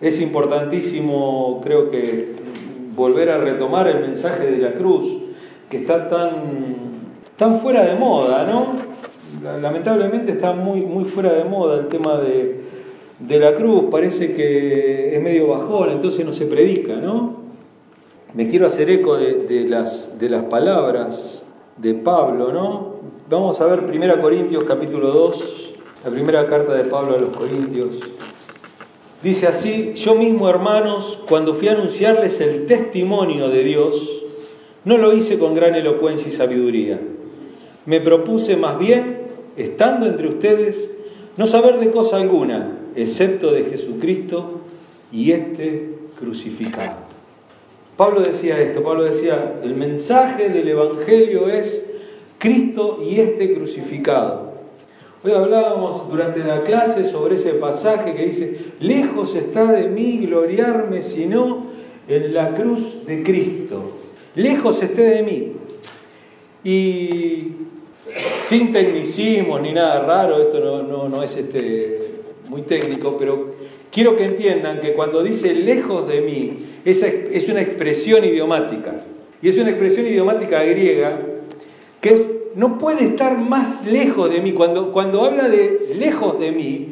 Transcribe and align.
Es 0.00 0.20
importantísimo, 0.20 1.60
creo 1.62 1.90
que, 1.90 2.34
volver 2.94 3.30
a 3.30 3.38
retomar 3.38 3.88
el 3.88 4.00
mensaje 4.00 4.50
de 4.50 4.58
la 4.58 4.72
cruz, 4.74 5.18
que 5.68 5.78
está 5.78 6.08
tan, 6.08 6.30
tan 7.36 7.60
fuera 7.60 7.84
de 7.84 7.94
moda, 7.96 8.44
¿no? 8.44 8.72
Lamentablemente 9.60 10.32
está 10.32 10.52
muy, 10.52 10.80
muy 10.82 11.04
fuera 11.04 11.32
de 11.32 11.44
moda 11.44 11.80
el 11.80 11.88
tema 11.88 12.18
de, 12.18 12.60
de 13.18 13.38
la 13.38 13.54
cruz, 13.54 13.84
parece 13.90 14.32
que 14.32 15.14
es 15.14 15.22
medio 15.22 15.48
bajón, 15.48 15.90
entonces 15.90 16.24
no 16.24 16.32
se 16.32 16.46
predica, 16.46 16.96
¿no? 16.96 17.42
Me 18.32 18.48
quiero 18.48 18.66
hacer 18.66 18.90
eco 18.90 19.16
de, 19.16 19.66
las, 19.68 20.18
de 20.18 20.28
las 20.28 20.44
palabras 20.44 21.42
de 21.76 21.94
Pablo, 21.94 22.52
¿no? 22.52 22.94
Vamos 23.28 23.60
a 23.60 23.66
ver 23.66 23.84
1 23.88 24.20
Corintios 24.20 24.64
capítulo 24.64 25.10
2, 25.10 25.74
la 26.04 26.10
primera 26.10 26.46
carta 26.46 26.74
de 26.74 26.84
Pablo 26.84 27.14
a 27.14 27.18
los 27.18 27.36
Corintios. 27.36 28.13
Dice 29.24 29.46
así, 29.46 29.94
yo 29.94 30.14
mismo 30.14 30.50
hermanos, 30.50 31.18
cuando 31.26 31.54
fui 31.54 31.68
a 31.68 31.72
anunciarles 31.72 32.42
el 32.42 32.66
testimonio 32.66 33.48
de 33.48 33.64
Dios, 33.64 34.22
no 34.84 34.98
lo 34.98 35.14
hice 35.14 35.38
con 35.38 35.54
gran 35.54 35.74
elocuencia 35.74 36.28
y 36.28 36.32
sabiduría. 36.32 37.00
Me 37.86 38.02
propuse 38.02 38.58
más 38.58 38.78
bien, 38.78 39.22
estando 39.56 40.04
entre 40.04 40.28
ustedes, 40.28 40.90
no 41.38 41.46
saber 41.46 41.78
de 41.78 41.90
cosa 41.90 42.18
alguna, 42.18 42.78
excepto 42.96 43.50
de 43.50 43.64
Jesucristo 43.64 44.60
y 45.10 45.32
este 45.32 45.94
crucificado. 46.18 46.98
Pablo 47.96 48.20
decía 48.20 48.60
esto, 48.60 48.82
Pablo 48.82 49.04
decía, 49.04 49.58
el 49.64 49.74
mensaje 49.74 50.50
del 50.50 50.68
Evangelio 50.68 51.48
es 51.48 51.80
Cristo 52.36 53.02
y 53.02 53.20
este 53.20 53.54
crucificado. 53.54 54.53
Hoy 55.24 55.32
hablábamos 55.32 56.10
durante 56.10 56.40
la 56.40 56.62
clase 56.64 57.06
sobre 57.06 57.36
ese 57.36 57.54
pasaje 57.54 58.14
que 58.14 58.26
dice, 58.26 58.58
lejos 58.78 59.34
está 59.34 59.72
de 59.72 59.88
mí 59.88 60.18
gloriarme 60.18 61.02
sino 61.02 61.64
en 62.06 62.34
la 62.34 62.52
cruz 62.52 63.06
de 63.06 63.22
Cristo. 63.22 63.92
Lejos 64.34 64.82
esté 64.82 65.00
de 65.00 65.22
mí. 65.22 65.52
Y 66.62 67.52
sin 68.44 68.70
tecnicismo 68.70 69.58
ni 69.58 69.72
nada 69.72 70.00
raro, 70.04 70.42
esto 70.42 70.60
no, 70.60 71.08
no, 71.08 71.22
es 71.22 71.38
este, 71.38 72.00
muy 72.50 72.60
técnico, 72.60 73.16
pero 73.18 73.54
quiero 73.90 74.16
que 74.16 74.26
entiendan 74.26 74.78
que 74.78 74.92
cuando 74.92 75.22
dice 75.22 75.54
lejos 75.54 76.06
de 76.06 76.20
mí, 76.20 76.58
esa 76.84 77.06
es 77.06 77.48
una 77.48 77.62
expresión 77.62 78.26
idiomática. 78.26 79.06
Y 79.40 79.48
es 79.48 79.56
una 79.56 79.70
expresión 79.70 80.06
idiomática 80.06 80.62
griega 80.62 81.18
que 82.02 82.12
es 82.12 82.28
no 82.56 82.78
puede 82.78 83.04
estar 83.04 83.38
más 83.38 83.84
lejos 83.84 84.30
de 84.30 84.40
mí. 84.40 84.52
Cuando, 84.52 84.92
cuando 84.92 85.24
habla 85.24 85.48
de 85.48 85.94
lejos 85.98 86.38
de 86.38 86.52
mí, 86.52 86.88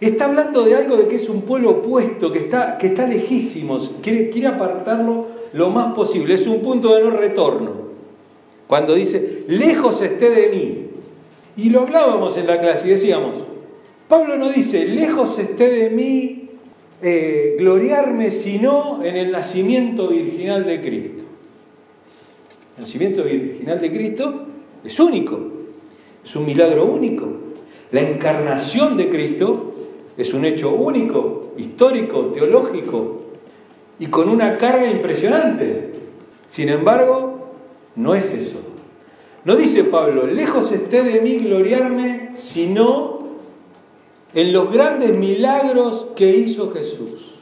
está 0.00 0.26
hablando 0.26 0.64
de 0.64 0.74
algo 0.74 0.96
de 0.96 1.06
que 1.06 1.16
es 1.16 1.28
un 1.28 1.42
pueblo 1.42 1.70
opuesto, 1.70 2.32
que 2.32 2.40
está, 2.40 2.78
que 2.78 2.88
está 2.88 3.06
lejísimo, 3.06 3.78
quiere, 4.02 4.46
apartarlo 4.46 5.26
lo 5.52 5.70
más 5.70 5.94
posible. 5.94 6.34
Es 6.34 6.46
un 6.46 6.60
punto 6.60 6.94
de 6.94 7.02
no 7.02 7.10
retorno. 7.10 7.88
Cuando 8.66 8.94
dice, 8.94 9.44
lejos 9.48 10.02
esté 10.02 10.30
de 10.30 10.48
mí. 10.48 10.84
Y 11.56 11.70
lo 11.70 11.80
hablábamos 11.80 12.36
en 12.36 12.46
la 12.46 12.60
clase 12.60 12.86
y 12.86 12.90
decíamos, 12.90 13.38
Pablo 14.08 14.36
no 14.36 14.50
dice, 14.50 14.84
lejos 14.84 15.38
esté 15.38 15.70
de 15.70 15.90
mí 15.90 16.50
eh, 17.02 17.56
gloriarme, 17.58 18.30
sino 18.30 19.02
en 19.02 19.16
el 19.16 19.32
nacimiento 19.32 20.08
virginal 20.08 20.64
de 20.66 20.80
Cristo. 20.80 21.24
Nacimiento 22.78 23.24
virginal 23.24 23.80
de 23.80 23.90
Cristo 23.90 24.47
es 24.84 25.00
único, 25.00 25.40
es 26.24 26.36
un 26.36 26.44
milagro 26.44 26.86
único. 26.86 27.26
La 27.90 28.02
encarnación 28.02 28.96
de 28.96 29.08
Cristo 29.08 29.72
es 30.16 30.34
un 30.34 30.44
hecho 30.44 30.70
único, 30.70 31.54
histórico, 31.56 32.26
teológico 32.26 33.22
y 33.98 34.06
con 34.06 34.28
una 34.28 34.56
carga 34.58 34.86
impresionante. 34.86 35.92
Sin 36.46 36.68
embargo, 36.68 37.54
no 37.96 38.14
es 38.14 38.32
eso. 38.32 38.58
No 39.44 39.56
dice 39.56 39.84
Pablo, 39.84 40.26
lejos 40.26 40.70
esté 40.72 41.02
de 41.02 41.20
mí 41.20 41.36
gloriarme, 41.36 42.32
sino 42.36 43.20
en 44.34 44.52
los 44.52 44.72
grandes 44.72 45.16
milagros 45.16 46.08
que 46.14 46.36
hizo 46.36 46.70
Jesús 46.72 47.37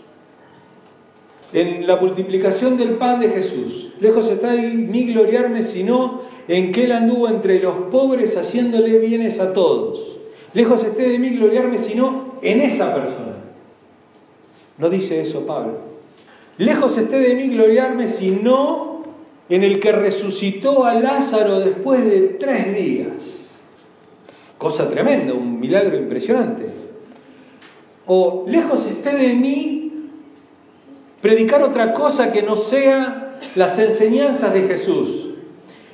en 1.57 1.87
la 1.87 1.97
multiplicación 1.97 2.77
del 2.77 2.91
pan 2.97 3.19
de 3.19 3.31
Jesús. 3.31 3.89
Lejos 3.99 4.29
está 4.31 4.53
de 4.53 4.75
mí 4.75 5.07
gloriarme, 5.07 5.63
sino 5.63 6.21
en 6.49 6.71
que 6.71 6.85
Él 6.85 6.93
anduvo 6.93 7.29
entre 7.29 7.61
los 7.61 7.75
pobres 7.91 8.37
haciéndole 8.37 8.99
bienes 8.99 9.41
a 9.41 9.55
todos. 9.55 10.19
Lejos 10.53 10.85
esté 10.85 11.09
de 11.09 11.19
mí 11.19 11.31
gloriarme, 11.31 11.79
sino 11.79 12.35
en 12.43 12.61
esa 12.61 12.95
persona. 12.95 13.37
No 14.77 14.91
dice 14.91 15.23
eso 15.23 15.47
Pablo. 15.47 15.79
Lejos 16.59 16.99
esté 16.99 17.19
de 17.21 17.35
mí 17.35 17.49
gloriarme, 17.49 18.07
sino 18.07 19.05
en 19.49 19.65
el 19.65 19.81
que 19.81 19.93
resucitó 19.93 20.85
a 20.85 20.93
Lázaro 20.93 21.61
después 21.61 22.05
de 22.05 22.21
tres 22.21 22.77
días. 22.79 23.39
Cosa 24.59 24.91
tremenda, 24.91 25.33
un 25.33 25.59
milagro 25.59 25.97
impresionante. 25.97 26.67
O 28.05 28.45
lejos 28.47 28.87
esté 28.87 29.17
de 29.17 29.33
mí 29.33 29.76
predicar 31.27 31.61
otra 31.65 31.93
cosa 31.93 32.31
que 32.31 32.41
no 32.41 32.57
sea 32.57 33.37
las 33.57 33.81
enseñanzas 33.81 34.55
de 34.55 34.63
Jesús, 34.63 35.31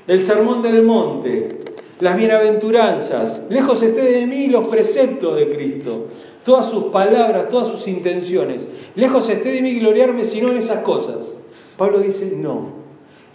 el 0.07 0.23
sermón 0.23 0.61
del 0.61 0.83
monte, 0.83 1.59
las 2.01 2.19
bienaventuranzas, 2.19 3.41
lejos 3.49 3.83
esté 3.83 4.03
de 4.03 4.27
mí 4.27 4.49
los 4.49 4.69
preceptos 4.69 5.35
de 5.37 5.49
Cristo, 5.49 6.07
todas 6.45 6.69
sus 6.69 6.85
palabras, 6.93 7.49
todas 7.49 7.69
sus 7.69 7.89
intenciones, 7.89 8.69
lejos 8.95 9.27
esté 9.31 9.53
de 9.53 9.63
mí 9.63 9.79
gloriarme 9.79 10.27
sino 10.27 10.49
en 10.49 10.59
esas 10.59 10.81
cosas. 10.81 11.35
Pablo 11.79 12.01
dice, 12.01 12.31
no, 12.37 12.67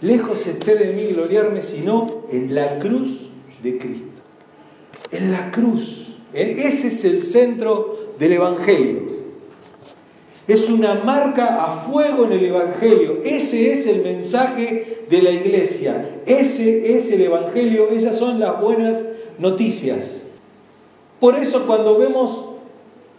lejos 0.00 0.46
esté 0.46 0.76
de 0.76 0.92
mí 0.92 1.12
gloriarme 1.14 1.64
sino 1.64 2.26
en 2.30 2.54
la 2.54 2.78
cruz 2.78 3.28
de 3.60 3.76
Cristo, 3.76 4.22
en 5.10 5.32
la 5.32 5.50
cruz. 5.50 6.14
E-, 6.32 6.68
ese 6.68 6.86
es 6.86 7.04
el 7.04 7.24
centro 7.24 8.14
del 8.20 8.34
Evangelio. 8.34 9.17
Es 10.48 10.70
una 10.70 10.94
marca 10.94 11.62
a 11.62 11.70
fuego 11.70 12.24
en 12.24 12.32
el 12.32 12.46
Evangelio. 12.46 13.18
Ese 13.22 13.70
es 13.70 13.86
el 13.86 14.02
mensaje 14.02 15.04
de 15.08 15.22
la 15.22 15.30
iglesia. 15.30 16.20
Ese 16.24 16.96
es 16.96 17.10
el 17.10 17.20
Evangelio. 17.20 17.90
Esas 17.90 18.16
son 18.16 18.40
las 18.40 18.58
buenas 18.60 18.98
noticias. 19.38 20.06
Por 21.20 21.36
eso 21.36 21.66
cuando 21.66 21.98
vemos 21.98 22.46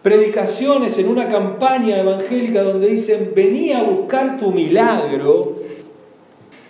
predicaciones 0.01 0.97
en 0.97 1.09
una 1.09 1.27
campaña 1.27 1.99
evangélica 1.99 2.63
donde 2.63 2.87
dicen, 2.87 3.33
vení 3.35 3.73
a 3.73 3.83
buscar 3.83 4.37
tu 4.37 4.51
milagro, 4.51 5.55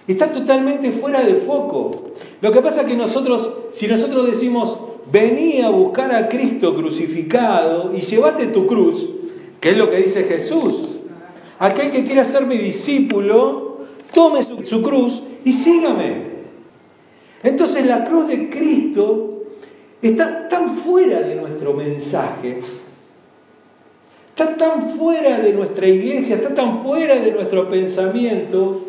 está 0.08 0.32
totalmente 0.32 0.92
fuera 0.92 1.22
de 1.22 1.36
foco. 1.36 2.10
Lo 2.42 2.52
que 2.52 2.62
pasa 2.62 2.82
es 2.82 2.88
que 2.88 2.96
nosotros, 2.96 3.52
si 3.70 3.88
nosotros 3.88 4.26
decimos, 4.26 4.78
vení 5.12 5.62
a 5.62 5.70
buscar 5.70 6.14
a 6.14 6.28
Cristo 6.28 6.74
crucificado 6.74 7.94
y 7.94 8.02
llévate 8.02 8.48
tu 8.48 8.66
cruz, 8.66 9.08
¿Qué 9.60 9.72
es 9.72 9.78
lo 9.78 9.90
que 9.90 9.98
dice 9.98 10.24
Jesús? 10.24 10.90
Aquel 11.60 11.90
que 11.90 12.04
quiera 12.04 12.24
ser 12.24 12.46
mi 12.46 12.58
discípulo, 12.58 13.80
tome 14.14 14.42
su, 14.44 14.82
cruz 14.82 15.22
y 15.44 15.54
sígame. 15.54 16.30
Entonces 17.44 17.86
la 17.86 18.04
cruz 18.04 18.28
de 18.28 18.50
Cristo 18.50 19.44
está 20.02 20.48
tan 20.48 20.78
fuera 20.78 21.20
de 21.20 21.36
nuestro 21.36 21.74
mensaje, 21.74 22.62
está 24.30 24.56
tan 24.56 24.98
fuera 24.98 25.40
de 25.40 25.52
nuestra 25.52 25.88
iglesia, 25.88 26.36
está 26.36 26.54
tan 26.54 26.82
fuera 26.82 27.20
de 27.20 27.32
nuestro 27.32 27.68
pensamiento, 27.68 28.86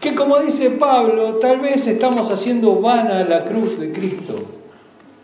que 0.00 0.14
como 0.14 0.38
dice 0.38 0.70
Pablo, 0.70 1.34
tal 1.36 1.60
vez 1.60 1.86
estamos 1.86 2.30
haciendo 2.30 2.80
vana 2.80 3.24
la 3.24 3.44
cruz 3.44 3.78
de 3.78 3.92
Cristo. 3.92 4.34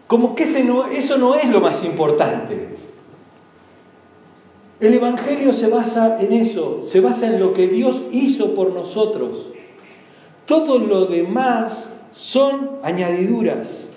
Como 0.07 0.35
que 0.35 0.45
eso 0.45 1.19
no 1.19 1.35
es 1.35 1.49
lo 1.49 1.61
más 1.61 1.85
importante. 1.85 2.90
El 4.81 4.95
Evangelio 4.95 5.53
se 5.53 5.69
basa 5.69 6.21
en 6.21 6.33
eso, 6.33 6.81
se 6.83 7.01
basa 7.01 7.27
en 7.27 7.39
lo 7.39 7.53
que 7.53 7.69
Dios 7.69 8.03
hizo 8.13 8.55
por 8.55 8.73
nosotros. 8.73 9.49
Todo 10.47 10.79
lo 10.79 11.05
demás 11.05 11.93
son 12.11 12.71
añadiduras. 12.83 13.89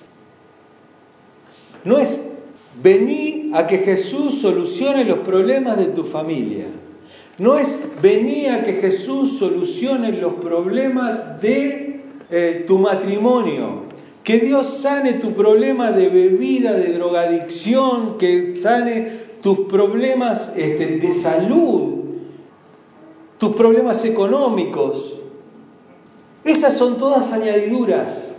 No 1.86 1.98
es 1.98 2.19
vení 2.81 3.52
a 3.54 3.66
que 3.66 3.80
Jesús 3.80 4.42
solucione 4.42 5.06
los 5.06 5.19
problemas 5.19 5.78
de 5.78 5.86
tu 5.86 6.04
familia. 6.04 6.66
No 7.38 7.57
es 7.57 7.80
vení 8.02 8.48
a 8.48 8.63
que 8.63 8.74
Jesús 8.74 9.38
solucione 9.38 10.12
los 10.12 10.36
problemas 10.36 11.42
de 11.42 12.02
eh, 12.30 12.66
tu 12.68 12.78
matrimonio. 12.78 13.84
Que 14.24 14.40
Dios 14.40 14.81
sane 14.81 15.13
tu 15.13 15.34
problema 15.34 15.92
de 15.92 16.07
bebida, 16.07 16.74
de 16.74 16.94
drogadicción, 16.94 18.18
que 18.18 18.50
sane 18.52 19.07
tus 19.44 19.60
problemas 19.60 20.54
este, 20.56 21.00
de 21.00 21.13
salud, 21.13 21.95
tus 23.38 23.54
problemas 23.54 24.06
económicos. 24.06 25.19
Esas 26.45 26.75
son 26.78 26.98
todas 26.98 27.34
añadiduras. 27.34 28.30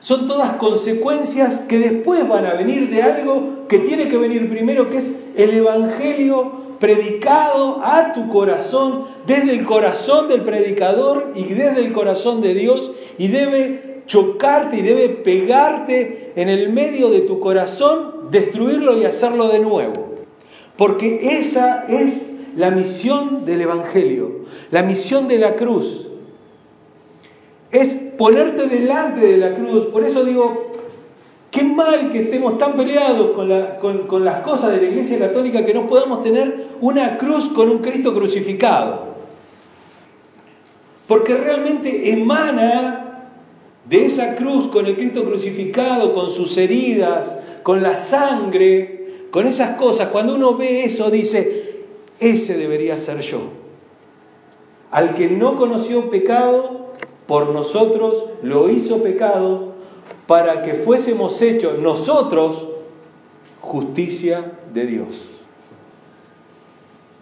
Son 0.00 0.26
todas 0.26 0.54
consecuencias 0.54 1.60
que 1.68 1.78
después 1.78 2.26
van 2.26 2.46
a 2.46 2.54
venir 2.54 2.88
de 2.88 3.02
algo 3.02 3.66
que 3.68 3.80
tiene 3.80 4.08
que 4.08 4.16
venir 4.16 4.48
primero, 4.48 4.88
que 4.88 4.98
es 4.98 5.12
el 5.36 5.50
Evangelio 5.50 6.52
predicado 6.80 7.80
a 7.82 8.14
tu 8.14 8.28
corazón, 8.28 9.04
desde 9.26 9.52
el 9.52 9.64
corazón 9.64 10.28
del 10.28 10.44
predicador 10.44 11.32
y 11.34 11.44
desde 11.44 11.84
el 11.84 11.92
corazón 11.92 12.40
de 12.40 12.54
Dios, 12.54 12.92
y 13.18 13.28
debe 13.28 14.02
chocarte 14.06 14.78
y 14.78 14.82
debe 14.82 15.10
pegarte 15.10 16.32
en 16.36 16.48
el 16.48 16.72
medio 16.72 17.10
de 17.10 17.20
tu 17.20 17.38
corazón, 17.38 18.30
destruirlo 18.30 18.96
y 18.96 19.04
hacerlo 19.04 19.48
de 19.48 19.58
nuevo. 19.58 20.07
Porque 20.78 21.38
esa 21.40 21.84
es 21.88 22.22
la 22.56 22.70
misión 22.70 23.44
del 23.44 23.62
Evangelio, 23.62 24.44
la 24.70 24.84
misión 24.84 25.26
de 25.26 25.38
la 25.38 25.56
cruz 25.56 26.06
es 27.72 27.96
ponerte 28.16 28.68
delante 28.68 29.20
de 29.20 29.36
la 29.36 29.54
cruz. 29.54 29.86
Por 29.86 30.04
eso 30.04 30.24
digo, 30.24 30.70
qué 31.50 31.64
mal 31.64 32.10
que 32.10 32.20
estemos 32.20 32.58
tan 32.58 32.74
peleados 32.74 33.32
con, 33.32 34.24
las 34.24 34.40
cosas 34.42 34.70
de 34.70 34.76
la 34.78 34.88
Iglesia 34.88 35.18
Católica 35.18 35.64
que 35.64 35.74
no 35.74 35.88
podamos 35.88 36.22
tener 36.22 36.66
una 36.80 37.18
cruz 37.18 37.48
con 37.48 37.68
un 37.68 37.78
Cristo 37.78 38.14
crucificado. 38.14 39.08
Porque 41.08 41.34
realmente 41.34 42.12
emana 42.12 43.30
de 43.84 44.04
esa 44.04 44.36
cruz 44.36 44.68
con 44.68 44.86
el 44.86 44.94
Cristo 44.94 45.24
crucificado, 45.24 46.12
con 46.12 46.30
sus 46.30 46.56
heridas, 46.56 47.34
con 47.64 47.82
la 47.82 47.96
sangre, 47.96 48.97
con 49.30 49.46
esas 49.46 49.76
cosas, 49.76 50.08
cuando 50.08 50.34
uno 50.34 50.56
ve 50.56 50.84
eso 50.84 51.10
dice, 51.10 51.84
ese 52.20 52.56
debería 52.56 52.96
ser 52.98 53.20
yo. 53.20 53.40
Al 54.90 55.14
que 55.14 55.28
no 55.28 55.56
conoció 55.56 56.08
pecado, 56.10 56.88
por 57.26 57.50
nosotros 57.50 58.24
lo 58.42 58.70
hizo 58.70 59.02
pecado 59.02 59.74
para 60.26 60.62
que 60.62 60.74
fuésemos 60.74 61.40
hechos 61.42 61.78
nosotros 61.78 62.68
justicia 63.60 64.52
de 64.72 64.86
Dios. 64.86 65.28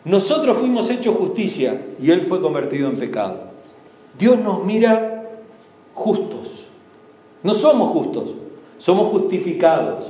Nosotros 0.04 0.58
fuimos 0.58 0.88
hechos 0.90 1.16
justicia 1.16 1.84
y 2.00 2.12
Él 2.12 2.20
fue 2.20 2.40
convertido 2.40 2.88
en 2.88 2.96
pecado. 2.96 3.40
Dios 4.16 4.38
nos 4.38 4.64
mira 4.64 5.28
justos. 5.94 6.68
No 7.42 7.54
somos 7.54 7.90
justos, 7.90 8.34
somos 8.78 9.10
justificados. 9.10 10.04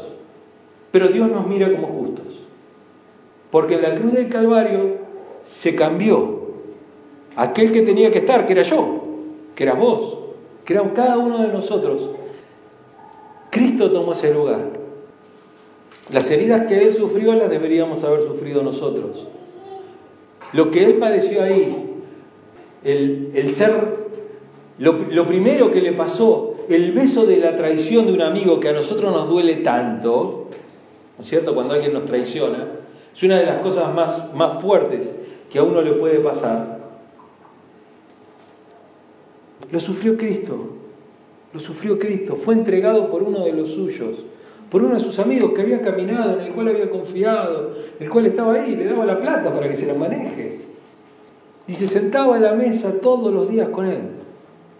Pero 0.97 1.09
Dios 1.09 1.31
nos 1.31 1.47
mira 1.47 1.71
como 1.71 1.89
justos. 1.89 2.41
Porque 3.51 3.75
en 3.75 3.83
la 3.83 3.95
cruz 3.95 4.15
del 4.15 4.31
Calvario 4.31 4.97
se 5.45 5.75
cambió 5.75 6.41
aquel 7.37 7.71
que 7.71 7.83
tenía 7.83 8.11
que 8.11 8.21
estar, 8.21 8.47
que 8.47 8.55
era 8.55 8.63
yo 8.63 9.03
que 9.55 9.65
eras 9.65 9.79
vos, 9.79 10.17
que 10.65 10.73
era 10.73 10.91
cada 10.95 11.19
uno 11.19 11.43
de 11.43 11.49
nosotros. 11.49 12.09
Cristo 13.51 13.91
tomó 13.91 14.15
ese 14.15 14.33
lugar. 14.33 14.71
Las 16.11 16.31
heridas 16.31 16.67
que 16.67 16.83
Él 16.83 16.95
sufrió 16.95 17.35
las 17.35 17.51
deberíamos 17.51 18.03
haber 18.03 18.23
sufrido 18.23 18.63
nosotros. 18.63 19.29
Lo 20.55 20.71
que 20.71 20.83
Él 20.83 20.95
padeció 20.95 21.43
ahí, 21.43 22.01
el, 22.85 23.51
ser, 23.51 23.85
lo, 24.79 24.93
lo 25.11 25.27
primero 25.27 25.71
que 25.71 25.83
le 25.83 25.93
pasó, 25.93 26.55
el 26.71 26.93
beso 26.93 27.27
de 27.27 27.37
la 27.37 27.55
traición 27.55 28.07
de 28.07 28.15
un 28.15 28.23
amigo 28.23 28.61
que 28.61 28.71
a 28.71 28.73
nosotros 28.73 29.13
nos 29.13 29.29
duele 29.29 29.57
tanto, 29.57 30.47
¿no 31.17 31.23
es 31.23 31.29
cierto? 31.29 31.55
Cuando 31.55 31.75
alguien 31.75 31.93
nos 31.93 32.05
traiciona, 32.05 32.67
es 33.15 33.23
una 33.23 33.39
de 33.39 33.47
las 33.47 33.59
cosas 33.63 33.95
más, 33.95 34.35
más 34.35 34.61
fuertes 34.61 35.09
que 35.51 35.59
a 35.59 35.63
uno 35.63 35.81
le 35.81 35.93
puede 35.93 36.21
pasar. 36.21 36.77
Lo 39.71 39.81
sufrió 39.81 40.17
Cristo, 40.17 40.69
lo 41.53 41.61
sufrió 41.61 41.99
Cristo, 41.99 42.37
fue 42.37 42.55
entregado 42.55 43.11
por 43.11 43.23
uno 43.23 43.45
de 43.45 43.53
los 43.53 43.71
suyos, 43.71 44.25
por 44.71 44.83
uno 44.83 44.95
de 44.95 45.01
sus 45.01 45.19
amigos 45.19 45.53
que 45.55 45.63
había 45.63 45.81
caminado, 45.81 46.35
en 46.35 46.47
el 46.47 46.53
cual 46.53 46.69
había 46.69 46.91
confiado, 46.91 47.71
el 47.99 48.11
cual 48.11 48.27
estaba 48.27 48.55
ahí, 48.55 48.77
le 48.77 48.85
daba 48.85 49.07
la 49.07 49.19
plata 49.19 49.53
para 49.53 49.69
que 49.69 49.77
se 49.77 49.87
la 49.87 49.95
maneje. 49.95 50.61
Y 51.67 51.75
se 51.75 51.87
sentaba 51.87 52.37
a 52.37 52.39
la 52.39 52.53
mesa 52.53 52.93
todos 53.01 53.33
los 53.33 53.49
días 53.49 53.71
con 53.71 53.87
él 53.87 54.03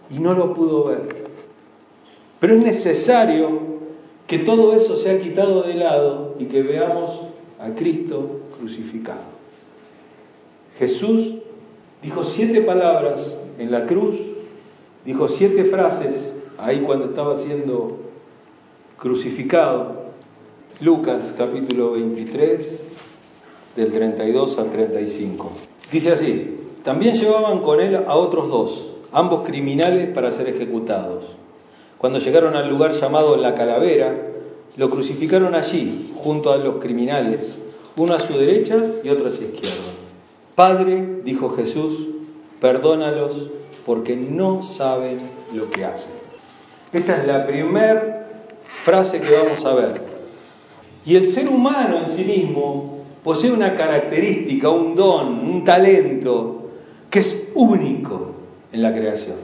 y 0.09 0.19
no 0.19 0.33
lo 0.33 0.53
pudo 0.53 0.85
ver. 0.85 1.27
Pero 2.39 2.55
es 2.55 2.63
necesario 2.63 3.76
que 4.27 4.39
todo 4.39 4.73
eso 4.73 4.95
sea 4.95 5.19
quitado 5.19 5.63
de 5.63 5.75
lado 5.75 6.35
y 6.37 6.45
que 6.45 6.61
veamos 6.61 7.21
a 7.59 7.73
Cristo 7.73 8.41
crucificado. 8.57 9.37
Jesús 10.77 11.35
dijo 12.03 12.23
siete 12.23 12.61
palabras 12.61 13.35
en 13.57 13.71
la 13.71 13.85
cruz 13.85 14.19
dijo 15.07 15.29
siete 15.29 15.63
frases 15.63 16.33
ahí 16.57 16.81
cuando 16.81 17.05
estaba 17.05 17.37
siendo 17.37 17.97
crucificado. 18.97 20.05
Lucas 20.81 21.33
capítulo 21.35 21.93
23, 21.93 22.81
del 23.75 23.91
32 23.91 24.57
al 24.59 24.69
35. 24.69 25.51
Dice 25.91 26.11
así, 26.11 26.57
también 26.83 27.15
llevaban 27.15 27.61
con 27.61 27.79
él 27.79 27.95
a 27.95 28.15
otros 28.15 28.49
dos, 28.49 28.91
ambos 29.11 29.47
criminales 29.47 30.09
para 30.13 30.29
ser 30.29 30.49
ejecutados. 30.49 31.23
Cuando 31.97 32.19
llegaron 32.19 32.55
al 32.55 32.69
lugar 32.69 32.91
llamado 32.93 33.37
La 33.37 33.55
Calavera, 33.55 34.15
lo 34.75 34.89
crucificaron 34.89 35.55
allí, 35.55 36.13
junto 36.15 36.51
a 36.51 36.57
los 36.57 36.75
criminales, 36.75 37.57
uno 37.95 38.13
a 38.13 38.19
su 38.19 38.37
derecha 38.37 38.83
y 39.03 39.09
otro 39.09 39.27
a 39.27 39.31
su 39.31 39.43
izquierda. 39.43 39.75
Padre, 40.55 41.21
dijo 41.23 41.55
Jesús, 41.55 42.09
perdónalos 42.61 43.49
porque 43.85 44.15
no 44.15 44.61
saben 44.61 45.17
lo 45.53 45.69
que 45.71 45.85
hacen. 45.85 46.11
Esta 46.93 47.17
es 47.17 47.25
la 47.25 47.45
primera 47.47 48.27
frase 48.83 49.19
que 49.19 49.33
vamos 49.33 49.65
a 49.65 49.73
ver. 49.73 50.01
Y 51.05 51.15
el 51.15 51.27
ser 51.27 51.49
humano 51.49 51.99
en 51.99 52.07
sí 52.07 52.23
mismo 52.23 53.03
posee 53.23 53.51
una 53.51 53.75
característica, 53.75 54.69
un 54.69 54.95
don, 54.95 55.39
un 55.39 55.63
talento 55.63 56.69
que 57.09 57.19
es 57.19 57.37
único 57.55 58.31
en 58.71 58.81
la 58.83 58.93
creación. 58.93 59.37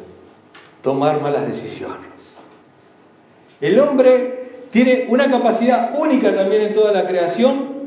Tomar 0.81 1.21
malas 1.21 1.47
decisiones. 1.47 2.32
El 3.63 3.79
hombre 3.79 4.49
tiene 4.71 5.05
una 5.07 5.29
capacidad 5.29 5.97
única 5.97 6.35
también 6.35 6.63
en 6.63 6.73
toda 6.73 6.91
la 6.91 7.05
creación 7.05 7.83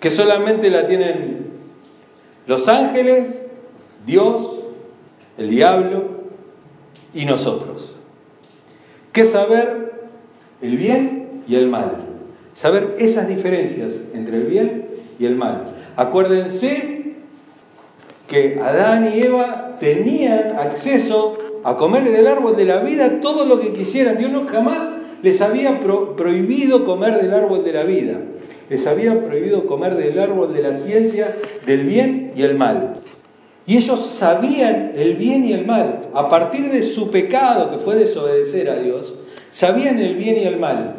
que 0.00 0.10
solamente 0.10 0.70
la 0.70 0.88
tienen 0.88 1.50
los 2.48 2.66
ángeles, 2.66 3.40
Dios 4.04 4.58
el 5.38 5.50
diablo 5.50 6.02
y 7.14 7.26
nosotros. 7.26 7.94
¿Qué 9.12 9.22
saber 9.22 10.08
el 10.60 10.76
bien 10.76 11.44
y 11.46 11.54
el 11.54 11.68
mal? 11.68 11.92
Saber 12.52 12.96
esas 12.98 13.28
diferencias 13.28 13.92
entre 14.14 14.38
el 14.38 14.46
bien 14.46 14.88
y 15.20 15.26
el 15.26 15.36
mal. 15.36 15.74
Acuérdense 15.94 17.14
que 18.26 18.60
Adán 18.60 19.12
y 19.14 19.20
Eva 19.20 19.76
tenían 19.78 20.58
acceso 20.58 21.38
a 21.62 21.76
comer 21.76 22.10
del 22.10 22.26
árbol 22.26 22.56
de 22.56 22.64
la 22.64 22.80
vida 22.80 23.20
todo 23.20 23.46
lo 23.46 23.60
que 23.60 23.72
quisieran. 23.72 24.16
Dios 24.16 24.32
no 24.32 24.48
jamás 24.48 24.93
les 25.24 25.40
había 25.40 25.80
prohibido 25.80 26.84
comer 26.84 27.18
del 27.18 27.32
árbol 27.32 27.64
de 27.64 27.72
la 27.72 27.84
vida. 27.84 28.20
Les 28.68 28.86
había 28.86 29.24
prohibido 29.24 29.64
comer 29.64 29.96
del 29.96 30.18
árbol 30.18 30.52
de 30.52 30.60
la 30.60 30.74
ciencia, 30.74 31.38
del 31.64 31.84
bien 31.84 32.32
y 32.36 32.42
el 32.42 32.56
mal. 32.56 32.92
Y 33.64 33.78
ellos 33.78 34.04
sabían 34.04 34.90
el 34.94 35.14
bien 35.14 35.42
y 35.42 35.54
el 35.54 35.64
mal. 35.64 36.10
A 36.12 36.28
partir 36.28 36.70
de 36.70 36.82
su 36.82 37.08
pecado, 37.08 37.70
que 37.70 37.78
fue 37.78 37.96
desobedecer 37.96 38.68
a 38.68 38.76
Dios, 38.76 39.16
sabían 39.50 39.98
el 39.98 40.16
bien 40.16 40.36
y 40.36 40.42
el 40.42 40.58
mal. 40.58 40.96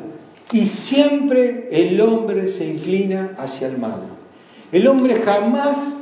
Y 0.52 0.66
siempre 0.66 1.68
el 1.70 2.02
hombre 2.02 2.48
se 2.48 2.66
inclina 2.66 3.36
hacia 3.38 3.68
el 3.68 3.78
mal. 3.78 4.02
El 4.72 4.88
hombre 4.88 5.22
jamás 5.24 5.94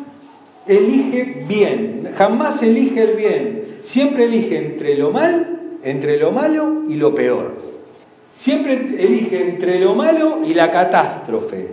elige 0.66 1.44
bien, 1.46 2.10
jamás 2.16 2.64
elige 2.64 3.04
el 3.04 3.18
bien. 3.18 3.64
Siempre 3.82 4.24
elige 4.24 4.60
entre 4.60 4.96
lo 4.96 5.12
mal, 5.12 5.80
entre 5.84 6.16
lo 6.18 6.32
malo 6.32 6.84
y 6.88 6.94
lo 6.94 7.14
peor. 7.14 7.63
Siempre 8.34 8.74
elige 8.74 9.48
entre 9.48 9.80
lo 9.80 9.94
malo 9.94 10.40
y 10.44 10.56
la 10.56 10.72
catástrofe. 10.72 11.70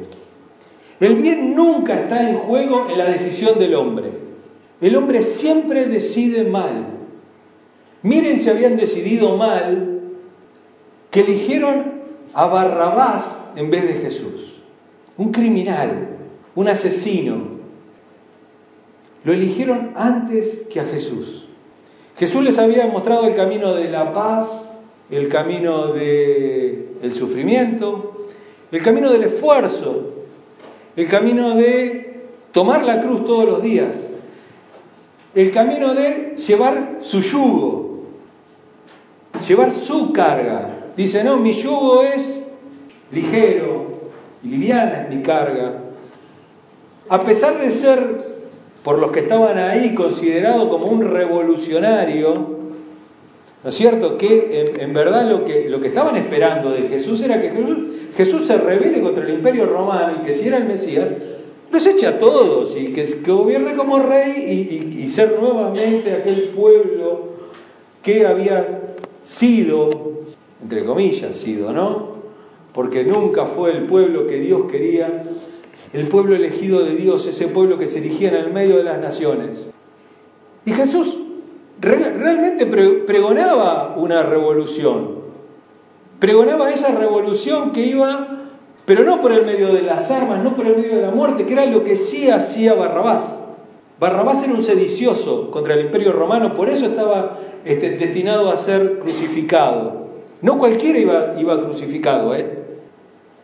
El 1.00 1.17
bien 1.17 1.55
nunca 1.55 1.95
está 1.95 2.29
en 2.29 2.37
juego 2.37 2.88
en 2.90 2.99
la 2.99 3.07
decisión 3.07 3.59
del 3.59 3.75
hombre. 3.75 4.11
El 4.83 4.95
hombre 4.95 5.23
siempre 5.23 5.87
decide 5.87 6.45
mal. 6.45 6.85
Miren 8.02 8.38
si 8.38 8.50
habían 8.50 8.76
decidido 8.76 9.38
mal 9.38 10.02
que 11.11 11.21
eligieron 11.21 11.95
a 12.35 12.45
Barrabás 12.45 13.38
en 13.57 13.71
vez 13.71 13.87
de 13.87 13.95
Jesús. 13.95 14.61
Un 15.17 15.33
criminal, 15.33 16.09
un 16.55 16.69
asesino. 16.69 17.38
Lo 19.25 19.33
eligieron 19.33 19.93
antes 19.97 20.61
que 20.69 20.81
a 20.81 20.85
Jesús. 20.85 21.47
Jesús 22.19 22.45
les 22.45 22.59
había 22.59 22.87
mostrado 22.87 23.26
el 23.26 23.35
camino 23.35 23.73
de 23.73 23.88
la 23.88 24.12
paz, 24.12 24.70
el 25.11 25.29
camino 25.29 25.88
del 25.88 26.88
el 27.02 27.12
sufrimiento, 27.14 28.26
el 28.71 28.83
camino 28.83 29.11
del 29.11 29.25
esfuerzo, 29.25 30.11
el 30.97 31.09
camino 31.09 31.55
de 31.55 32.21
tomar 32.52 32.85
la 32.85 33.00
cruz 33.00 33.25
todos 33.25 33.45
los 33.45 33.62
días 33.62 34.11
el 35.35 35.50
camino 35.50 35.95
de 35.95 36.35
llevar 36.37 36.97
su 36.99 37.21
yugo, 37.21 38.00
llevar 39.47 39.73
su 39.73 40.12
carga. 40.12 40.93
Dice, 40.97 41.23
no, 41.23 41.37
mi 41.37 41.52
yugo 41.52 42.02
es 42.02 42.43
ligero 43.12 43.90
liviana 44.43 45.02
es 45.02 45.14
mi 45.14 45.23
carga. 45.23 45.83
A 47.09 47.21
pesar 47.21 47.61
de 47.61 47.71
ser, 47.71 48.40
por 48.83 48.99
los 48.99 49.11
que 49.11 49.21
estaban 49.21 49.59
ahí, 49.59 49.95
considerado 49.95 50.69
como 50.69 50.87
un 50.87 51.02
revolucionario, 51.02 52.60
¿no 53.62 53.71
es 53.71 53.76
cierto? 53.76 54.17
Que 54.17 54.75
en, 54.79 54.93
verdad 54.93 55.29
lo 55.29 55.45
que, 55.45 55.69
lo 55.69 55.81
que 55.81 55.88
estaban 55.88 56.17
esperando 56.17 56.71
de 56.71 56.88
Jesús 56.88 57.21
era 57.23 57.40
que 57.40 57.50
Jesús, 57.50 57.79
Jesús 58.17 58.47
se 58.47 58.57
rebele 58.57 59.00
contra 59.00 59.25
el 59.25 59.31
imperio 59.31 59.67
romano 59.67 60.14
y 60.21 60.25
que 60.25 60.35
si 60.35 60.49
era 60.49 60.57
el 60.57 60.64
Mesías, 60.64 61.12
los 61.71 61.87
eche 61.87 62.07
a 62.07 62.19
todos 62.19 62.76
y 62.76 62.90
que, 62.93 63.05
gobierne 63.25 63.75
como 63.75 64.00
rey 64.00 64.90
y, 64.93 65.02
y 65.02 65.09
ser 65.09 65.38
nuevamente 65.40 66.12
aquel 66.12 66.49
pueblo 66.49 67.31
que 68.02 68.26
había 68.26 68.81
sido, 69.23 69.90
entre 70.62 70.85
comillas, 70.85 71.37
sido, 71.37 71.73
¿no? 71.73 72.11
Porque 72.73 73.05
nunca 73.05 73.47
fue 73.47 73.73
el 73.73 73.85
pueblo 73.85 74.26
que 74.26 74.40
Dios 74.40 74.71
quería, 74.71 75.23
el 75.93 76.09
pueblo 76.09 76.35
elegido 76.35 76.85
de 76.85 76.97
Dios, 76.97 77.26
ese 77.26 77.49
pueblo 77.49 77.79
que 77.79 77.87
se 77.87 77.99
erigía 77.99 78.29
en 78.29 78.37
el 78.37 78.52
medio 78.52 78.76
de 78.76 78.85
las 78.85 79.00
naciones. 79.00 79.67
Y 80.64 80.73
Jesús 80.73 81.20
realmente 81.81 82.67
pregonaba 82.67 83.95
una 83.97 84.23
revolución. 84.23 85.21
Pregonaba 86.19 86.71
esa 86.71 86.93
revolución 86.93 87.73
que 87.73 87.87
iba, 87.87 88.41
pero 88.85 89.05
no 89.05 89.21
por 89.21 89.33
el 89.33 89.47
medio 89.47 89.73
de 89.73 89.83
las 89.83 90.11
armas, 90.11 90.43
no 90.43 90.55
por 90.55 90.67
el 90.67 90.77
medio 90.77 90.97
de 90.97 91.03
la 91.03 91.11
muerte, 91.11 91.47
que 91.47 91.55
era 91.55 91.65
lo 91.67 91.83
que 91.83 91.97
sí 91.97 92.31
hacía 92.31 92.75
Barrabás. 92.75 93.39
Barrabás 93.99 94.43
era 94.43 94.55
un 94.55 94.63
sedicioso 94.63 95.51
contra 95.51 95.75
el 95.75 95.87
imperio 95.87 96.13
romano, 96.13 96.55
por 96.55 96.69
eso 96.69 96.87
estaba 96.87 97.39
este, 97.65 97.91
destinado 97.91 98.51
a 98.51 98.57
ser 98.57 98.99
crucificado. 98.99 100.09
No 100.43 100.59
cualquiera 100.59 100.99
iba, 100.99 101.35
iba 101.39 101.61
crucificado, 101.61 102.35
¿eh? 102.35 102.61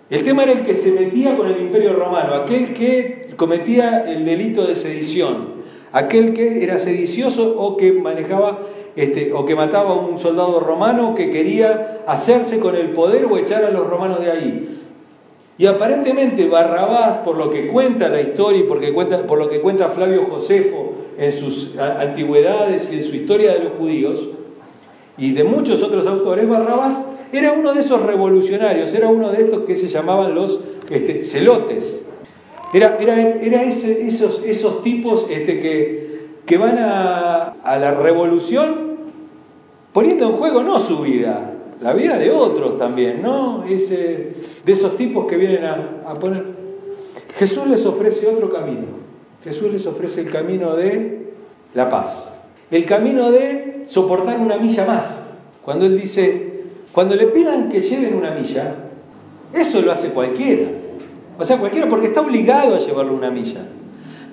El 0.09 0.23
tema 0.23 0.45
era 0.45 0.53
el 0.53 0.63
que 0.63 0.73
se 0.73 0.93
metía 0.93 1.37
con 1.37 1.49
el 1.49 1.61
imperio 1.61 1.93
romano, 1.93 2.35
aquel 2.35 2.73
que 2.73 3.27
cometía 3.37 4.05
el 4.11 4.25
delito 4.25 4.65
de 4.65 4.77
sedición, 4.77 5.56
aquel 5.97 6.35
que 6.35 6.63
era 6.63 6.79
sedicioso 6.79 7.57
o 7.59 7.77
que 7.79 7.91
manejaba 7.91 8.59
este, 8.97 9.33
o 9.33 9.47
que 9.47 9.55
mataba 9.55 9.93
a 9.93 9.95
un 9.95 10.19
soldado 10.19 10.61
romano 10.61 11.15
que 11.15 11.31
quería 11.31 12.03
hacerse 12.07 12.59
con 12.61 12.77
el 12.77 12.91
poder 12.91 13.25
o 13.25 13.39
echar 13.39 13.65
a 13.65 13.71
los 13.71 13.87
romanos 13.87 14.21
de 14.21 14.31
ahí. 14.31 14.79
Y 15.57 15.65
aparentemente 15.65 16.49
Barrabás, 16.49 17.17
por 17.17 17.39
lo 17.39 17.49
que 17.49 17.67
cuenta 17.67 18.11
la 18.11 18.21
historia 18.21 18.61
y 18.61 18.65
porque 18.65 18.93
cuenta, 18.93 19.27
por 19.27 19.39
lo 19.39 19.49
que 19.49 19.63
cuenta 19.63 19.89
Flavio 19.89 20.27
Josefo 20.31 20.93
en 21.17 21.33
sus 21.33 21.79
antigüedades 21.79 22.91
y 22.93 22.97
en 22.97 23.03
su 23.03 23.15
historia 23.15 23.55
de 23.55 23.61
los 23.61 23.73
judíos, 23.73 24.29
y 25.17 25.33
de 25.33 25.45
muchos 25.45 25.83
otros 25.83 26.07
autores, 26.07 26.47
Barrabás 26.47 27.01
era 27.33 27.53
uno 27.53 27.73
de 27.73 27.81
esos 27.81 28.03
revolucionarios, 28.03 28.93
era 28.93 29.09
uno 29.09 29.31
de 29.31 29.41
estos 29.41 29.61
que 29.61 29.75
se 29.75 29.89
llamaban 29.89 30.35
los 30.35 30.61
este, 30.91 31.25
celotes. 31.25 32.01
Era, 32.73 32.97
era, 32.99 33.21
era 33.21 33.63
ese, 33.63 34.07
esos, 34.07 34.41
esos 34.45 34.83
tipos 34.83 35.27
este, 35.31 35.59
que, 35.59 36.29
que 36.45 36.59
van 36.59 36.79
a, 36.79 37.45
a 37.63 37.79
la 37.79 37.93
revolución 37.93 38.87
poniendo 39.97 40.27
en 40.27 40.33
juego 40.33 40.63
no 40.63 40.79
su 40.79 41.01
vida, 41.01 41.55
la 41.81 41.95
vida 41.95 42.19
de 42.19 42.31
otros 42.31 42.77
también, 42.77 43.23
¿no? 43.23 43.65
Ese, 43.65 44.35
de 44.63 44.73
esos 44.73 44.95
tipos 44.95 45.27
que 45.27 45.37
vienen 45.37 45.65
a, 45.65 46.15
poner. 46.21 46.45
Jesús 47.35 47.67
les 47.67 47.85
ofrece 47.87 48.27
otro 48.27 48.51
camino. 48.51 48.87
Jesús 49.43 49.73
les 49.73 49.87
ofrece 49.87 50.21
el 50.21 50.31
camino 50.31 50.77
de 50.77 51.33
la 51.73 51.89
paz. 51.89 52.31
El 52.71 52.85
camino 52.85 53.31
de 53.31 53.85
soportar 53.87 54.39
una 54.39 54.59
milla 54.59 54.85
más. 54.85 55.23
Cuando 55.65 55.87
Él 55.87 55.99
dice, 55.99 56.63
cuando 56.93 57.15
le 57.15 57.29
pidan 57.29 57.69
que 57.69 57.81
lleven 57.81 58.15
una 58.15 58.33
milla, 58.33 58.75
eso 59.53 59.81
lo 59.81 59.93
hace 59.93 60.11
cualquiera. 60.11 60.69
O 61.39 61.45
sea, 61.45 61.59
cualquiera 61.59 61.89
porque 61.89 62.07
está 62.07 62.21
obligado 62.21 62.75
a 62.75 62.79
llevarlo 62.79 63.15
una 63.15 63.31
milla. 63.31 63.67